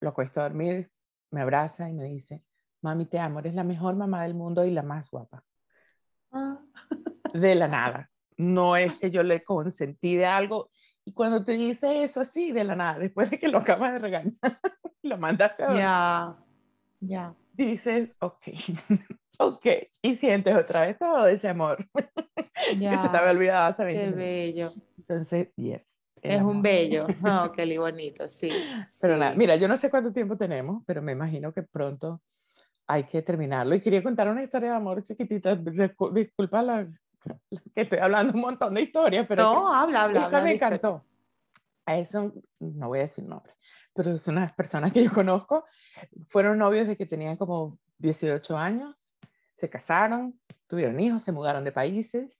lo 0.00 0.10
acuesto 0.10 0.40
a 0.40 0.44
dormir, 0.44 0.90
me 1.30 1.40
abraza 1.40 1.88
y 1.88 1.94
me 1.94 2.04
dice, 2.04 2.42
mami, 2.82 3.06
te 3.06 3.18
amo, 3.18 3.40
eres 3.40 3.54
la 3.54 3.64
mejor 3.64 3.96
mamá 3.96 4.22
del 4.22 4.34
mundo 4.34 4.64
y 4.64 4.70
la 4.70 4.82
más 4.82 5.10
guapa. 5.10 5.42
Ah. 6.30 6.58
De 7.32 7.54
la 7.54 7.68
nada. 7.68 8.10
No 8.36 8.76
es 8.76 8.98
que 8.98 9.10
yo 9.10 9.22
le 9.22 9.42
consentí 9.44 10.16
de 10.16 10.26
algo, 10.26 10.70
y 11.04 11.12
cuando 11.12 11.44
te 11.44 11.52
dice 11.52 12.02
eso 12.02 12.20
así 12.20 12.52
de 12.52 12.64
la 12.64 12.74
nada, 12.74 12.98
después 12.98 13.30
de 13.30 13.38
que 13.38 13.48
lo 13.48 13.58
acabas 13.58 13.92
de 13.92 13.98
regañar, 13.98 14.34
lo 15.02 15.18
mandaste 15.18 15.62
a 15.64 15.74
Ya, 15.74 16.36
ya. 17.00 17.34
dices, 17.52 18.10
ok, 18.20 18.42
ok, 19.38 19.66
y 20.02 20.16
sientes 20.16 20.56
otra 20.56 20.86
vez 20.86 20.98
todo 20.98 21.26
ese 21.28 21.48
amor 21.48 21.78
que 22.54 22.78
se 22.78 23.08
te 23.08 23.16
había 23.16 23.30
olvidado 23.30 23.66
hace 23.72 23.84
20 23.84 24.02
Qué 24.02 24.10
bello. 24.10 24.70
Entonces, 24.98 25.48
yes. 25.56 25.82
Es 26.22 26.40
un 26.40 26.62
bello. 26.62 27.06
Oh, 27.22 27.52
qué 27.52 27.78
bonito, 27.78 28.26
sí. 28.30 28.48
Pero 29.02 29.18
nada, 29.18 29.34
mira, 29.34 29.56
yo 29.56 29.68
no 29.68 29.76
sé 29.76 29.90
cuánto 29.90 30.10
tiempo 30.10 30.38
tenemos, 30.38 30.82
pero 30.86 31.02
me 31.02 31.12
imagino 31.12 31.52
que 31.52 31.62
pronto 31.62 32.22
hay 32.86 33.04
que 33.04 33.20
terminarlo. 33.20 33.74
Y 33.74 33.80
quería 33.82 34.02
contar 34.02 34.28
una 34.28 34.42
historia 34.42 34.70
de 34.70 34.76
amor 34.76 35.02
chiquitita. 35.02 35.54
Disculpa 35.54 36.62
la, 36.62 36.86
que 37.74 37.82
estoy 37.82 37.98
hablando 37.98 38.34
un 38.34 38.40
montón 38.40 38.74
de 38.74 38.82
historias, 38.82 39.26
pero... 39.28 39.42
No, 39.42 39.74
habla, 39.74 40.04
habla. 40.04 40.24
Esta 40.24 40.42
me 40.42 40.54
encantó. 40.54 41.04
A 41.86 41.98
eso, 41.98 42.32
no 42.60 42.88
voy 42.88 43.00
a 43.00 43.02
decir 43.02 43.24
nombre, 43.24 43.52
pero 43.92 44.16
son 44.16 44.38
unas 44.38 44.54
personas 44.54 44.92
que 44.92 45.04
yo 45.04 45.12
conozco. 45.12 45.64
Fueron 46.28 46.58
novios 46.58 46.86
de 46.88 46.96
que 46.96 47.04
tenían 47.04 47.36
como 47.36 47.78
18 47.98 48.56
años, 48.56 48.96
se 49.56 49.68
casaron, 49.68 50.40
tuvieron 50.66 50.98
hijos, 50.98 51.22
se 51.22 51.32
mudaron 51.32 51.62
de 51.62 51.72
países 51.72 52.38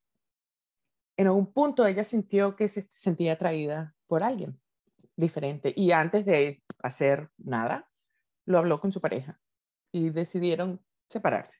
en 1.17 1.27
algún 1.27 1.53
punto 1.53 1.87
ella 1.87 2.05
sintió 2.05 2.57
que 2.57 2.69
se 2.69 2.89
sentía 2.91 3.35
atraída 3.35 3.95
por 4.07 4.23
alguien 4.23 4.61
diferente 5.17 5.73
y 5.77 5.93
antes 5.93 6.25
de 6.25 6.63
hacer 6.83 7.31
nada, 7.39 7.89
lo 8.47 8.59
habló 8.59 8.81
con 8.81 8.93
su 8.93 9.01
pareja 9.01 9.39
y 9.93 10.11
decidieron 10.11 10.81
separarse. 11.09 11.59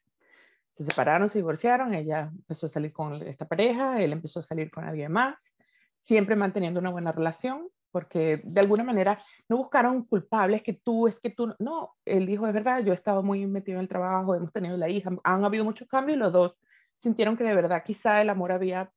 Se 0.75 0.83
separaron, 0.83 1.29
se 1.29 1.39
divorciaron, 1.39 1.93
ella 1.93 2.29
empezó 2.33 2.67
a 2.67 2.69
salir 2.69 2.93
con 2.93 3.21
esta 3.23 3.47
pareja, 3.47 4.01
él 4.01 4.11
empezó 4.13 4.39
a 4.39 4.43
salir 4.43 4.69
con 4.69 4.83
alguien 4.83 5.11
más, 5.11 5.55
siempre 6.01 6.35
manteniendo 6.35 6.79
una 6.79 6.91
buena 6.91 7.11
relación, 7.11 7.69
porque 7.91 8.41
de 8.43 8.59
alguna 8.59 8.83
manera 8.83 9.23
no 9.47 9.55
buscaron 9.55 10.03
culpables 10.03 10.61
que 10.61 10.73
tú, 10.73 11.07
es 11.07 11.17
que 11.17 11.29
tú, 11.29 11.55
no, 11.59 11.95
él 12.03 12.25
dijo, 12.25 12.45
es 12.45 12.53
verdad, 12.53 12.83
yo 12.83 12.91
he 12.91 12.95
estado 12.95 13.23
muy 13.23 13.47
metido 13.47 13.77
en 13.77 13.83
el 13.83 13.87
trabajo, 13.87 14.35
hemos 14.35 14.51
tenido 14.51 14.75
la 14.75 14.89
hija, 14.89 15.11
han 15.23 15.45
habido 15.45 15.63
muchos 15.63 15.87
cambios 15.87 16.17
y 16.17 16.19
los 16.19 16.33
dos 16.33 16.57
sintieron 16.97 17.37
que 17.37 17.45
de 17.45 17.55
verdad 17.55 17.83
quizá 17.85 18.21
el 18.21 18.29
amor 18.29 18.51
había 18.51 18.91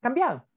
cambiado. 0.00 0.48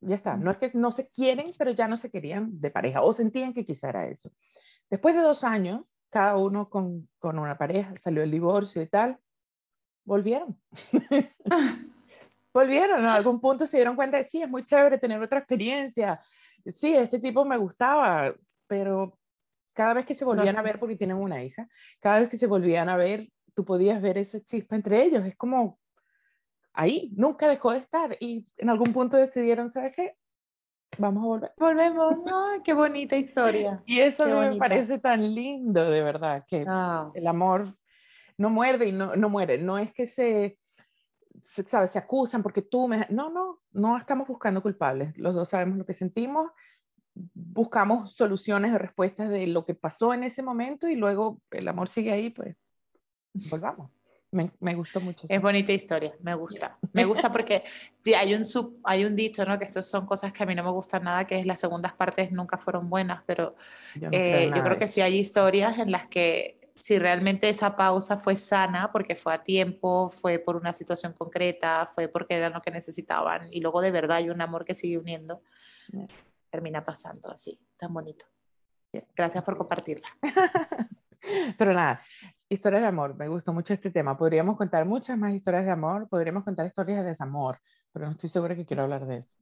Ya 0.00 0.16
está. 0.16 0.36
No 0.36 0.50
es 0.50 0.56
que 0.56 0.70
no 0.72 0.90
se 0.90 1.08
quieren, 1.10 1.46
pero 1.58 1.70
ya 1.70 1.86
no 1.86 1.96
se 1.96 2.10
querían 2.10 2.60
de 2.60 2.70
pareja 2.70 3.02
o 3.02 3.12
sentían 3.12 3.52
que 3.52 3.64
quizá 3.64 3.90
era 3.90 4.08
eso. 4.08 4.32
Después 4.90 5.14
de 5.14 5.20
dos 5.20 5.44
años, 5.44 5.84
cada 6.10 6.36
uno 6.36 6.68
con, 6.68 7.08
con 7.18 7.38
una 7.38 7.56
pareja, 7.56 7.94
salió 7.98 8.22
el 8.22 8.30
divorcio 8.30 8.82
y 8.82 8.88
tal, 8.88 9.18
volvieron. 10.04 10.58
volvieron, 12.52 13.00
en 13.00 13.06
algún 13.06 13.40
punto 13.40 13.66
se 13.66 13.78
dieron 13.78 13.96
cuenta 13.96 14.18
de, 14.18 14.24
sí, 14.24 14.42
es 14.42 14.48
muy 14.48 14.64
chévere 14.64 14.98
tener 14.98 15.20
otra 15.22 15.38
experiencia, 15.38 16.20
sí, 16.74 16.94
este 16.94 17.18
tipo 17.18 17.44
me 17.44 17.56
gustaba, 17.56 18.34
pero 18.66 19.18
cada 19.72 19.94
vez 19.94 20.06
que 20.06 20.14
se 20.14 20.24
volvían 20.24 20.56
a 20.56 20.62
ver, 20.62 20.78
porque 20.78 20.96
tienen 20.96 21.16
una 21.16 21.42
hija, 21.42 21.68
cada 22.00 22.20
vez 22.20 22.28
que 22.28 22.36
se 22.36 22.46
volvían 22.46 22.88
a 22.88 22.96
ver, 22.96 23.28
tú 23.54 23.64
podías 23.64 24.00
ver 24.02 24.18
esa 24.18 24.40
chispa 24.40 24.76
entre 24.76 25.02
ellos, 25.02 25.24
es 25.24 25.36
como, 25.36 25.78
ahí, 26.74 27.10
nunca 27.16 27.48
dejó 27.48 27.72
de 27.72 27.78
estar 27.78 28.16
y 28.20 28.46
en 28.58 28.68
algún 28.68 28.92
punto 28.92 29.16
decidieron, 29.16 29.70
¿sabes 29.70 29.94
qué? 29.96 30.16
Vamos 30.98 31.22
a 31.22 31.26
volver. 31.26 31.52
Volvemos. 31.56 32.16
Ay, 32.26 32.60
qué 32.62 32.74
bonita 32.74 33.16
historia. 33.16 33.82
Y 33.86 34.00
eso 34.00 34.26
me 34.26 34.56
parece 34.56 34.98
tan 34.98 35.34
lindo, 35.34 35.90
de 35.90 36.02
verdad, 36.02 36.44
que 36.46 36.66
ah. 36.68 37.10
el 37.14 37.26
amor 37.26 37.74
no 38.38 38.50
muerde 38.50 38.86
y 38.86 38.92
no, 38.92 39.16
no 39.16 39.28
muere. 39.28 39.58
No 39.58 39.78
es 39.78 39.92
que 39.92 40.06
se, 40.06 40.58
se, 41.42 41.62
¿sabes? 41.64 41.90
se 41.90 41.98
acusan 41.98 42.42
porque 42.42 42.62
tú 42.62 42.88
me... 42.88 43.06
No, 43.10 43.30
no, 43.30 43.60
no 43.72 43.98
estamos 43.98 44.28
buscando 44.28 44.62
culpables. 44.62 45.16
Los 45.16 45.34
dos 45.34 45.48
sabemos 45.48 45.78
lo 45.78 45.86
que 45.86 45.92
sentimos, 45.92 46.50
buscamos 47.14 48.14
soluciones 48.14 48.74
o 48.74 48.78
respuestas 48.78 49.30
de 49.30 49.46
lo 49.46 49.64
que 49.64 49.74
pasó 49.74 50.14
en 50.14 50.24
ese 50.24 50.42
momento 50.42 50.88
y 50.88 50.96
luego 50.96 51.40
el 51.50 51.68
amor 51.68 51.88
sigue 51.88 52.12
ahí, 52.12 52.30
pues 52.30 52.56
volvamos. 53.50 53.90
Me, 54.30 54.50
me, 54.60 54.74
gustó 54.74 54.98
mucho. 54.98 55.26
Es 55.28 55.42
bonita 55.42 55.72
historia, 55.72 56.14
me 56.22 56.34
gusta. 56.34 56.78
Me 56.94 57.04
gusta 57.04 57.30
porque 57.30 57.64
hay 58.16 58.32
un, 58.32 58.46
sub, 58.46 58.78
hay 58.82 59.04
un 59.04 59.14
dicho, 59.14 59.44
¿no? 59.44 59.58
Que 59.58 59.66
estas 59.66 59.90
son 59.90 60.06
cosas 60.06 60.32
que 60.32 60.42
a 60.42 60.46
mí 60.46 60.54
no 60.54 60.64
me 60.64 60.70
gustan 60.70 61.04
nada, 61.04 61.26
que 61.26 61.38
es 61.38 61.44
las 61.44 61.60
segundas 61.60 61.92
partes 61.92 62.32
nunca 62.32 62.56
fueron 62.56 62.88
buenas, 62.88 63.22
pero 63.26 63.56
yo, 63.94 64.08
eh, 64.10 64.50
yo 64.54 64.62
creo 64.62 64.78
que 64.78 64.88
sí 64.88 65.02
hay 65.02 65.18
historias 65.18 65.78
en 65.78 65.90
las 65.90 66.08
que 66.08 66.61
si 66.82 66.98
realmente 66.98 67.48
esa 67.48 67.76
pausa 67.76 68.16
fue 68.16 68.34
sana, 68.34 68.90
porque 68.90 69.14
fue 69.14 69.32
a 69.32 69.44
tiempo, 69.44 70.10
fue 70.10 70.40
por 70.40 70.56
una 70.56 70.72
situación 70.72 71.12
concreta, 71.12 71.86
fue 71.86 72.08
porque 72.08 72.34
era 72.34 72.48
lo 72.48 72.60
que 72.60 72.72
necesitaban, 72.72 73.42
y 73.52 73.60
luego 73.60 73.80
de 73.80 73.92
verdad 73.92 74.16
hay 74.16 74.30
un 74.30 74.40
amor 74.40 74.64
que 74.64 74.74
sigue 74.74 74.98
uniendo, 74.98 75.42
termina 76.50 76.80
pasando 76.80 77.30
así, 77.30 77.56
tan 77.76 77.94
bonito. 77.94 78.26
Gracias 79.14 79.44
por 79.44 79.56
compartirla. 79.56 80.08
Pero 81.56 81.72
nada, 81.72 82.02
historias 82.48 82.82
de 82.82 82.88
amor, 82.88 83.14
me 83.16 83.28
gustó 83.28 83.52
mucho 83.52 83.72
este 83.72 83.92
tema. 83.92 84.18
Podríamos 84.18 84.56
contar 84.56 84.84
muchas 84.84 85.16
más 85.16 85.32
historias 85.32 85.64
de 85.64 85.70
amor, 85.70 86.08
podríamos 86.08 86.42
contar 86.42 86.66
historias 86.66 87.04
de 87.04 87.10
desamor, 87.10 87.60
pero 87.92 88.06
no 88.06 88.10
estoy 88.10 88.28
segura 88.28 88.56
que 88.56 88.66
quiero 88.66 88.82
hablar 88.82 89.06
de 89.06 89.18
eso. 89.18 89.32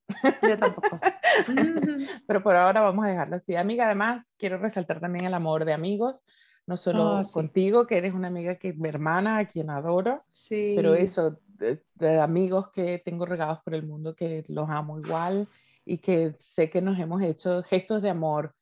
Yo 0.43 0.59
tampoco. 0.59 1.01
pero 2.27 2.43
por 2.43 2.55
ahora 2.55 2.83
vamos 2.83 3.07
a 3.07 3.09
dejarlo 3.09 3.37
así. 3.37 3.57
Amiga, 3.57 3.87
además, 3.87 4.27
quiero 4.37 4.59
resaltar 4.59 5.01
también 5.01 5.25
el 5.25 5.33
amor 5.33 5.65
de 5.65 5.73
amigos, 5.73 6.23
no 6.71 6.77
solo 6.77 7.19
ah, 7.19 7.23
contigo, 7.33 7.87
que 7.87 7.99
eres 7.99 8.15
una 8.15 8.29
amiga 8.29 8.55
que 8.55 8.73
mi 8.73 8.89
hermana, 8.89 9.39
a 9.39 9.45
quien 9.47 9.69
adoro, 9.69 10.23
sí. 10.31 10.73
pero 10.77 10.95
eso, 10.95 11.39
de 11.59 12.21
amigos 12.21 12.69
que 12.71 13.03
tengo 13.05 13.27
regados 13.27 13.59
por 13.65 13.75
el 13.75 13.85
mundo, 13.85 14.15
que 14.15 14.45
los 14.49 14.71
amo 14.71 14.99
igual 15.01 15.49
y 15.85 15.99
que 15.99 16.35
sé 16.39 16.71
que 16.71 16.81
nos 16.81 16.99
hemos 16.99 17.21
hecho 17.23 17.63
gestos 17.65 18.03
de 18.03 18.11
amor 18.11 18.55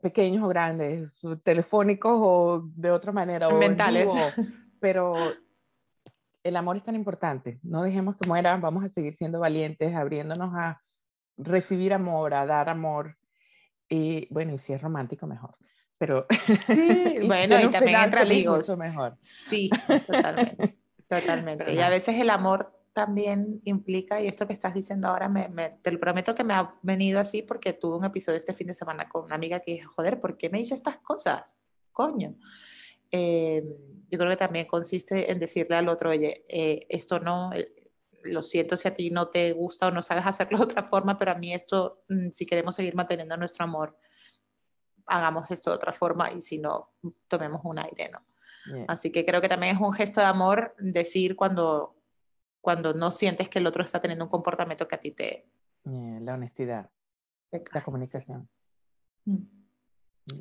pequeños 0.00 0.42
o 0.42 0.48
grandes, 0.48 1.12
telefónicos 1.44 2.12
o 2.16 2.68
de 2.74 2.90
otra 2.90 3.12
manera. 3.12 3.48
O 3.48 3.58
Mentales. 3.58 4.10
pero 4.80 5.14
el 6.42 6.56
amor 6.56 6.76
es 6.76 6.84
tan 6.84 6.96
importante. 6.96 7.60
No 7.62 7.82
dejemos 7.82 8.16
que 8.16 8.26
muera, 8.26 8.56
vamos 8.56 8.84
a 8.84 8.88
seguir 8.88 9.14
siendo 9.14 9.38
valientes, 9.38 9.94
abriéndonos 9.94 10.52
a 10.54 10.82
recibir 11.36 11.94
amor, 11.94 12.34
a 12.34 12.46
dar 12.46 12.68
amor. 12.68 13.16
Y 13.88 14.26
bueno, 14.32 14.54
y 14.54 14.58
si 14.58 14.72
es 14.72 14.82
romántico, 14.82 15.26
mejor. 15.26 15.54
Pero 16.02 16.26
sí, 16.58 17.20
bueno, 17.28 17.60
y 17.60 17.70
también 17.70 18.00
entre 18.00 18.22
amigos. 18.22 18.76
Mejor. 18.76 19.16
Sí, 19.20 19.70
totalmente. 20.08 20.76
totalmente. 21.06 21.72
y 21.72 21.78
a 21.78 21.88
veces 21.90 22.20
el 22.20 22.28
amor 22.28 22.76
también 22.92 23.60
implica, 23.62 24.20
y 24.20 24.26
esto 24.26 24.48
que 24.48 24.52
estás 24.52 24.74
diciendo 24.74 25.06
ahora, 25.06 25.28
me, 25.28 25.78
te 25.80 25.92
lo 25.92 26.00
prometo 26.00 26.34
que 26.34 26.42
me 26.42 26.54
ha 26.54 26.74
venido 26.82 27.20
así 27.20 27.42
porque 27.42 27.74
tuve 27.74 27.98
un 27.98 28.04
episodio 28.04 28.36
este 28.36 28.52
fin 28.52 28.66
de 28.66 28.74
semana 28.74 29.08
con 29.08 29.22
una 29.22 29.36
amiga 29.36 29.60
que 29.60 29.74
dijo, 29.74 29.92
joder, 29.92 30.20
¿por 30.20 30.36
qué 30.36 30.50
me 30.50 30.58
dice 30.58 30.74
estas 30.74 30.98
cosas? 30.98 31.56
Coño. 31.92 32.34
Eh, 33.12 33.62
yo 34.10 34.18
creo 34.18 34.30
que 34.30 34.36
también 34.36 34.66
consiste 34.66 35.30
en 35.30 35.38
decirle 35.38 35.76
al 35.76 35.88
otro, 35.88 36.10
oye, 36.10 36.44
eh, 36.48 36.84
esto 36.88 37.20
no, 37.20 37.52
eh, 37.52 37.72
lo 38.24 38.42
siento 38.42 38.76
si 38.76 38.88
a 38.88 38.94
ti 38.94 39.08
no 39.10 39.28
te 39.28 39.52
gusta 39.52 39.86
o 39.86 39.90
no 39.92 40.02
sabes 40.02 40.26
hacerlo 40.26 40.58
de 40.58 40.64
otra 40.64 40.82
forma, 40.82 41.16
pero 41.16 41.30
a 41.30 41.36
mí 41.36 41.54
esto, 41.54 42.02
mm, 42.08 42.30
si 42.32 42.44
queremos 42.44 42.74
seguir 42.74 42.96
manteniendo 42.96 43.36
nuestro 43.36 43.62
amor, 43.62 43.96
hagamos 45.06 45.50
esto 45.50 45.70
de 45.70 45.76
otra 45.76 45.92
forma 45.92 46.30
y 46.32 46.40
si 46.40 46.58
no, 46.58 46.90
tomemos 47.28 47.60
un 47.64 47.78
aire, 47.78 48.10
¿no? 48.10 48.24
Así 48.86 49.10
que 49.10 49.26
creo 49.26 49.40
que 49.40 49.48
también 49.48 49.74
es 49.74 49.82
un 49.82 49.92
gesto 49.92 50.20
de 50.20 50.26
amor 50.26 50.74
decir 50.78 51.34
cuando 51.34 51.96
cuando 52.62 52.94
no 52.94 53.10
sientes 53.10 53.50
que 53.50 53.58
el 53.58 53.66
otro 53.66 53.84
está 53.84 54.00
teniendo 54.00 54.24
un 54.24 54.30
comportamiento 54.30 54.88
que 54.88 54.94
a 54.94 55.00
ti 55.00 55.10
te... 55.10 55.50
la 55.84 56.34
honestidad, 56.34 56.90
la 57.50 57.82
comunicación. 57.82 58.48
Mm. 59.24 59.36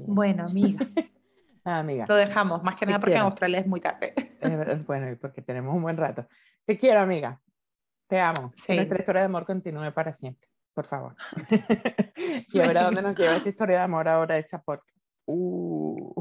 Bueno, 0.05 0.45
amiga. 0.45 0.85
ah, 1.65 1.79
amiga. 1.79 2.05
Lo 2.07 2.15
dejamos, 2.15 2.63
más 2.63 2.75
que 2.75 2.85
nada 2.85 2.99
porque 2.99 3.15
en 3.15 3.21
Australia 3.21 3.59
es 3.59 3.67
muy 3.67 3.81
tarde. 3.81 4.13
bueno, 4.85 5.11
y 5.11 5.15
porque 5.15 5.41
tenemos 5.41 5.75
un 5.75 5.81
buen 5.81 5.97
rato. 5.97 6.27
Te 6.63 6.77
quiero, 6.77 6.99
amiga. 6.99 7.41
Te 8.07 8.19
amo. 8.19 8.53
Que 8.67 8.75
nuestra 8.75 8.99
historia 8.99 9.21
de 9.21 9.25
amor 9.25 9.43
continúe 9.43 9.91
para 9.91 10.13
siempre, 10.13 10.47
por 10.73 10.85
favor. 10.85 11.15
y 12.47 12.59
a 12.59 12.67
ver 12.67 12.77
a 12.77 12.83
dónde 12.83 13.01
nos 13.01 13.15
lleva 13.15 13.35
esta 13.35 13.49
historia 13.49 13.77
de 13.77 13.83
amor 13.83 14.07
ahora 14.07 14.37
hecha 14.37 14.61
podcast. 14.61 14.89
Uh. 15.25 16.13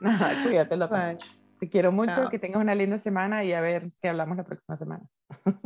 Nada, 0.00 0.32
cuídate, 0.42 0.76
loco. 0.76 0.96
Te 1.60 1.68
quiero 1.70 1.92
mucho, 1.92 2.28
que 2.30 2.38
tengas 2.38 2.60
una 2.60 2.74
linda 2.74 2.98
semana 2.98 3.44
y 3.44 3.52
a 3.52 3.60
ver 3.60 3.90
qué 4.02 4.08
hablamos 4.08 4.36
la 4.36 4.44
próxima 4.44 4.76
semana. 4.76 5.04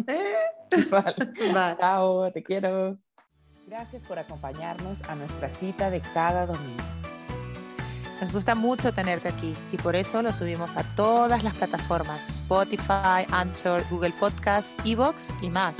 Eh. 0.06 0.34
Chao, 1.78 2.30
te 2.32 2.42
quiero. 2.42 2.98
Gracias 3.66 4.02
por 4.04 4.18
acompañarnos 4.18 5.02
a 5.08 5.14
nuestra 5.14 5.48
cita 5.48 5.90
de 5.90 6.00
cada 6.00 6.46
domingo. 6.46 6.84
Nos 8.20 8.32
gusta 8.32 8.54
mucho 8.56 8.92
tenerte 8.92 9.28
aquí 9.28 9.54
y 9.72 9.76
por 9.76 9.94
eso 9.94 10.22
lo 10.22 10.32
subimos 10.32 10.76
a 10.76 10.82
todas 10.82 11.44
las 11.44 11.54
plataformas, 11.54 12.28
Spotify, 12.28 13.24
Anchor, 13.30 13.84
Google 13.90 14.12
Podcast, 14.18 14.78
Evox 14.84 15.30
y 15.40 15.50
más. 15.50 15.76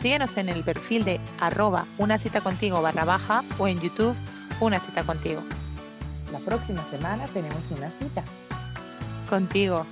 Síguenos 0.00 0.36
en 0.36 0.48
el 0.48 0.62
perfil 0.62 1.04
de 1.04 1.20
arroba 1.40 1.86
una 1.98 2.18
cita 2.18 2.40
contigo 2.40 2.80
barra 2.80 3.04
baja 3.04 3.42
o 3.58 3.66
en 3.66 3.80
YouTube 3.80 4.14
una 4.60 4.78
cita 4.78 5.02
contigo. 5.02 5.42
La 6.32 6.38
próxima 6.38 6.84
semana 6.90 7.24
tenemos 7.26 7.62
una 7.76 7.90
cita 7.90 8.22
contigo. 9.28 9.84